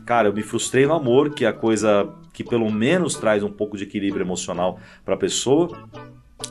[0.05, 3.51] cara, eu me frustrei no amor, que é a coisa que pelo menos traz um
[3.51, 5.69] pouco de equilíbrio emocional para a pessoa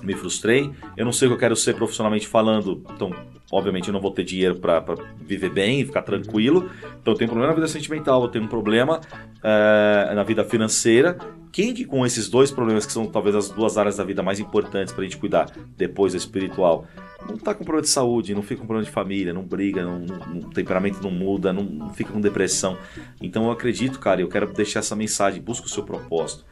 [0.05, 0.71] me frustrei.
[0.97, 3.11] Eu não sei o que eu quero ser profissionalmente falando, então,
[3.51, 4.85] obviamente, eu não vou ter dinheiro para
[5.21, 6.71] viver bem e ficar tranquilo.
[7.01, 9.01] Então, eu tenho um problema na vida sentimental, eu tenho um problema
[9.43, 11.19] é, na vida financeira.
[11.51, 14.41] Quem que com esses dois problemas, que são talvez as duas áreas da vida mais
[14.41, 16.85] importantes para a gente cuidar, depois da espiritual,
[17.29, 20.01] não tá com problema de saúde, não fica com problema de família, não briga, não,
[20.01, 22.77] não, o temperamento não muda, não, não fica com depressão.
[23.23, 26.45] Então, eu acredito, cara, eu quero deixar essa mensagem: busca o seu propósito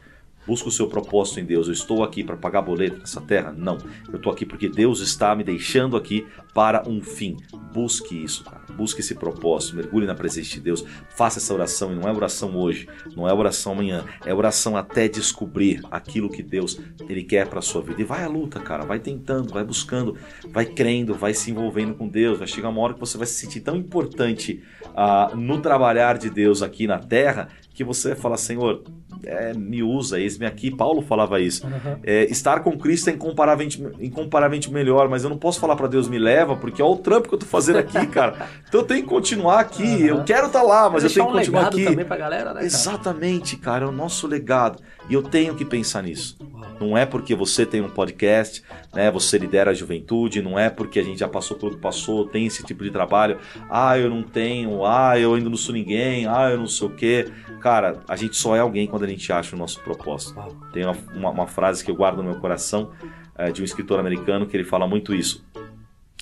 [0.45, 1.67] busco o seu propósito em Deus.
[1.67, 3.53] Eu estou aqui para pagar boleto nessa terra?
[3.55, 3.77] Não.
[4.07, 7.37] Eu estou aqui porque Deus está me deixando aqui para um fim.
[7.73, 8.61] Busque isso, cara.
[8.75, 9.75] Busque esse propósito.
[9.75, 10.85] Mergulhe na presença de Deus.
[11.09, 15.07] Faça essa oração e não é oração hoje, não é oração amanhã, é oração até
[15.07, 18.01] descobrir aquilo que Deus ele quer para sua vida.
[18.01, 18.85] E vai à luta, cara.
[18.85, 20.17] Vai tentando, vai buscando,
[20.49, 22.37] vai crendo, vai se envolvendo com Deus.
[22.37, 26.29] Vai chegar uma hora que você vai se sentir tão importante uh, no trabalhar de
[26.29, 28.83] Deus aqui na terra que você vai falar, Senhor,
[29.25, 30.71] é, me usa, eis-me aqui.
[30.71, 31.65] Paulo falava isso.
[31.65, 31.97] Uhum.
[32.03, 36.07] É, estar com Cristo é incomparavelmente, incomparavelmente melhor, mas eu não posso falar para Deus
[36.07, 38.47] me leva, porque olha o trampo que eu tô fazendo aqui, cara.
[38.67, 39.83] Então eu tenho que continuar aqui.
[39.83, 40.05] Uhum.
[40.05, 41.85] Eu quero estar tá lá, mas eu tenho que continuar um aqui.
[41.85, 42.65] também pra galera, né, cara?
[42.65, 44.79] Exatamente, cara, é o nosso legado.
[45.09, 46.37] E eu tenho que pensar nisso.
[46.79, 49.11] Não é porque você tem um podcast, né?
[49.11, 52.63] Você lidera a juventude, não é porque a gente já passou que passou, tem esse
[52.63, 53.37] tipo de trabalho.
[53.69, 56.91] Ah, eu não tenho, ah, eu ainda não sou ninguém, ah, eu não sei o
[56.91, 57.31] quê.
[57.59, 60.35] Cara, a gente só é alguém quando a gente acha o nosso propósito.
[60.73, 62.91] Tem uma, uma, uma frase que eu guardo no meu coração
[63.37, 65.43] é, de um escritor americano que ele fala muito isso.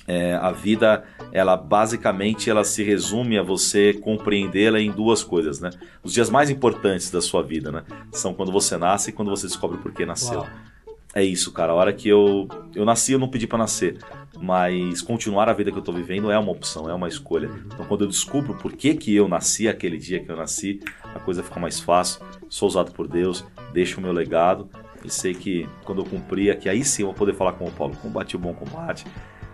[0.06, 5.70] É, a vida, ela basicamente ela se resume a você compreendê-la em duas coisas, né?
[6.02, 7.84] Os dias mais importantes da sua vida, né?
[8.10, 10.40] São quando você nasce e quando você descobre por que nasceu.
[10.40, 10.48] Uau.
[11.14, 11.72] É isso, cara.
[11.72, 13.98] A hora que eu eu nasci, eu não pedi para nascer,
[14.40, 17.50] mas continuar a vida que eu tô vivendo é uma opção, é uma escolha.
[17.66, 20.80] Então, quando eu descubro por que que eu nasci aquele dia que eu nasci,
[21.14, 22.22] a coisa fica mais fácil.
[22.48, 23.44] Sou usado por Deus,
[23.74, 24.70] deixo o meu legado
[25.04, 27.70] e sei que quando eu cumprir aqui, aí sim eu vou poder falar com o
[27.70, 29.04] Paulo, combati o bom combate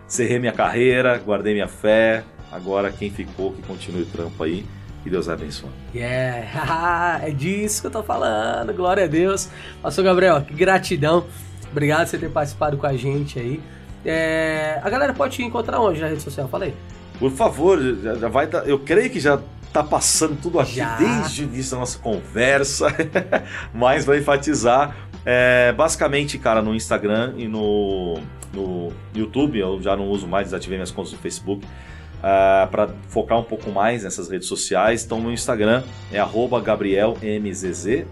[0.09, 2.23] Cerrei minha carreira, guardei minha fé.
[2.51, 4.65] Agora quem ficou, que continue o trampo aí.
[5.03, 5.69] Que Deus abençoe.
[5.93, 8.73] Yeah, é disso que eu tô falando.
[8.73, 9.47] Glória a Deus.
[9.83, 11.25] Pastor Gabriel, que gratidão.
[11.71, 13.61] Obrigado por você ter participado com a gente aí.
[14.03, 14.79] É...
[14.83, 16.47] A galera pode te encontrar onde na rede social?
[16.47, 16.73] Falei.
[17.19, 18.67] Por favor, já, vai dar.
[18.67, 19.39] Eu creio que já
[19.71, 20.97] tá passando tudo aqui já.
[20.97, 22.87] desde o início da nossa conversa,
[23.71, 24.95] mas vai enfatizar.
[25.23, 28.19] É, basicamente, cara, no Instagram e no
[28.53, 31.65] no YouTube, eu já não uso mais, desativei minhas contas no Facebook.
[31.65, 35.05] Uh, ah, para focar um pouco mais nessas redes sociais.
[35.05, 38.05] Então, no Instagram é GabrielMZZ,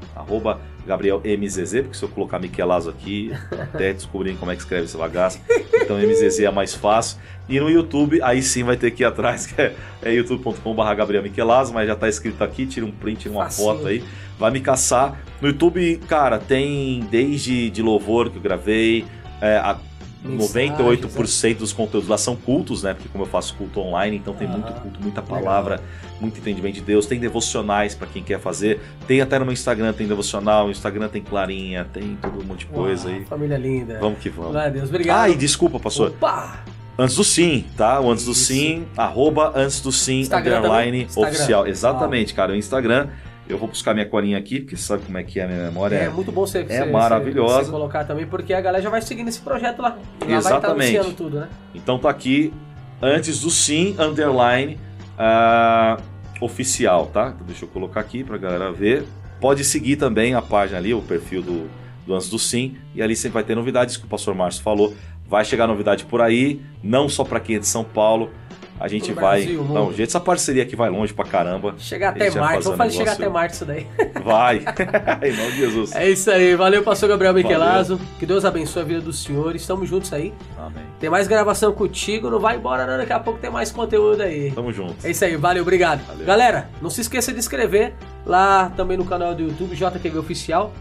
[0.88, 5.40] GabrielMZZ, porque se eu colocar Miquelazo aqui, até descobrirem como é que escreve esse bagaço,
[5.74, 7.20] então MZZ é mais fácil.
[7.50, 11.24] E no YouTube, aí sim vai ter que ir atrás, que é, é youtube.com.br Gabriel
[11.24, 14.04] Miquelazo, mas já está escrito aqui, tira um print, tira uma foto aí,
[14.40, 15.20] vai me caçar.
[15.42, 19.06] No YouTube, cara, tem desde de louvor que eu gravei,
[19.42, 19.78] é, a
[20.26, 22.93] 98% dos conteúdos lá são cultos, né?
[22.93, 25.82] Porque como eu faço culto online, então tem muito culto, muita palavra,
[26.20, 27.05] muito entendimento de Deus.
[27.05, 28.80] Tem devocionais para quem quer fazer.
[29.07, 30.65] Tem até no meu Instagram, tem devocional.
[30.65, 33.26] No Instagram tem clarinha, tem todo um monte de coisa aí.
[33.26, 33.99] Família linda.
[33.99, 34.55] Vamos que vamos.
[34.55, 35.20] Ai, Deus, obrigado.
[35.20, 36.09] Ah, e desculpa, pastor.
[36.09, 36.63] Opa!
[36.99, 38.01] Antes do sim, tá?
[38.01, 41.68] O antes do sim, arroba antes do sim, Instagram underline oficial.
[41.68, 42.53] Exatamente, cara.
[42.53, 43.09] O Instagram
[43.50, 45.64] eu vou buscar minha colinha aqui, porque você sabe como é que é a minha
[45.64, 45.95] memória.
[45.95, 47.66] É, é muito bom você, é você, maravilhosa.
[47.66, 49.98] Você colocar também, porque a galera já vai seguindo esse projeto lá.
[50.28, 51.14] Já Exatamente.
[51.14, 51.50] tudo, né?
[51.74, 52.54] Então tá aqui,
[53.02, 54.78] antes do sim, underline,
[55.18, 56.02] uh,
[56.41, 57.32] oficial, tá?
[57.36, 59.06] Então deixa eu colocar aqui pra galera ver.
[59.39, 61.70] Pode seguir também a página ali, o perfil do,
[62.06, 64.95] do Antes do Sim, e ali sempre vai ter novidades que o pastor Márcio falou.
[65.28, 68.32] Vai chegar novidade por aí, não só para quem é de São Paulo,
[68.80, 69.44] a gente vai.
[69.44, 71.76] Brasil, não, jeito essa parceria aqui vai longe pra caramba.
[71.78, 72.64] Chegar até Marte.
[72.64, 73.88] Vamos fazer chegar até Marte isso daí.
[74.24, 74.58] Vai.
[75.24, 75.96] em nome de Jesus.
[75.96, 76.56] É isso aí.
[76.56, 78.00] Valeu, pastor Gabriel Miquelazo.
[78.20, 79.56] Que Deus abençoe a vida do senhor.
[79.56, 80.34] Estamos juntos aí.
[80.58, 80.84] Amém.
[81.00, 82.30] Tem mais gravação contigo.
[82.30, 82.98] Não vai embora, não.
[82.98, 84.52] Daqui a pouco tem mais conteúdo aí.
[84.52, 84.96] Tamo junto.
[85.06, 85.36] É isso aí.
[85.38, 86.06] Valeu, obrigado.
[86.06, 86.26] Valeu.
[86.26, 87.94] Galera, não se esqueça de inscrever
[88.26, 90.74] lá também no canal do YouTube, JQV Oficial.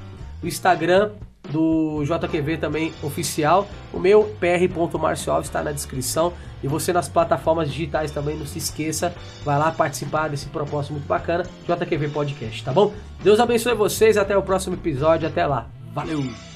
[0.42, 1.10] No Instagram,
[1.50, 3.68] do JQV também oficial.
[3.92, 6.32] O meu pr.marcial está na descrição.
[6.62, 9.14] E você nas plataformas digitais também, não se esqueça.
[9.44, 11.44] Vai lá participar desse propósito muito bacana.
[11.66, 12.92] JQV Podcast, tá bom?
[13.22, 14.16] Deus abençoe vocês.
[14.16, 15.28] Até o próximo episódio.
[15.28, 15.66] Até lá.
[15.94, 16.55] Valeu!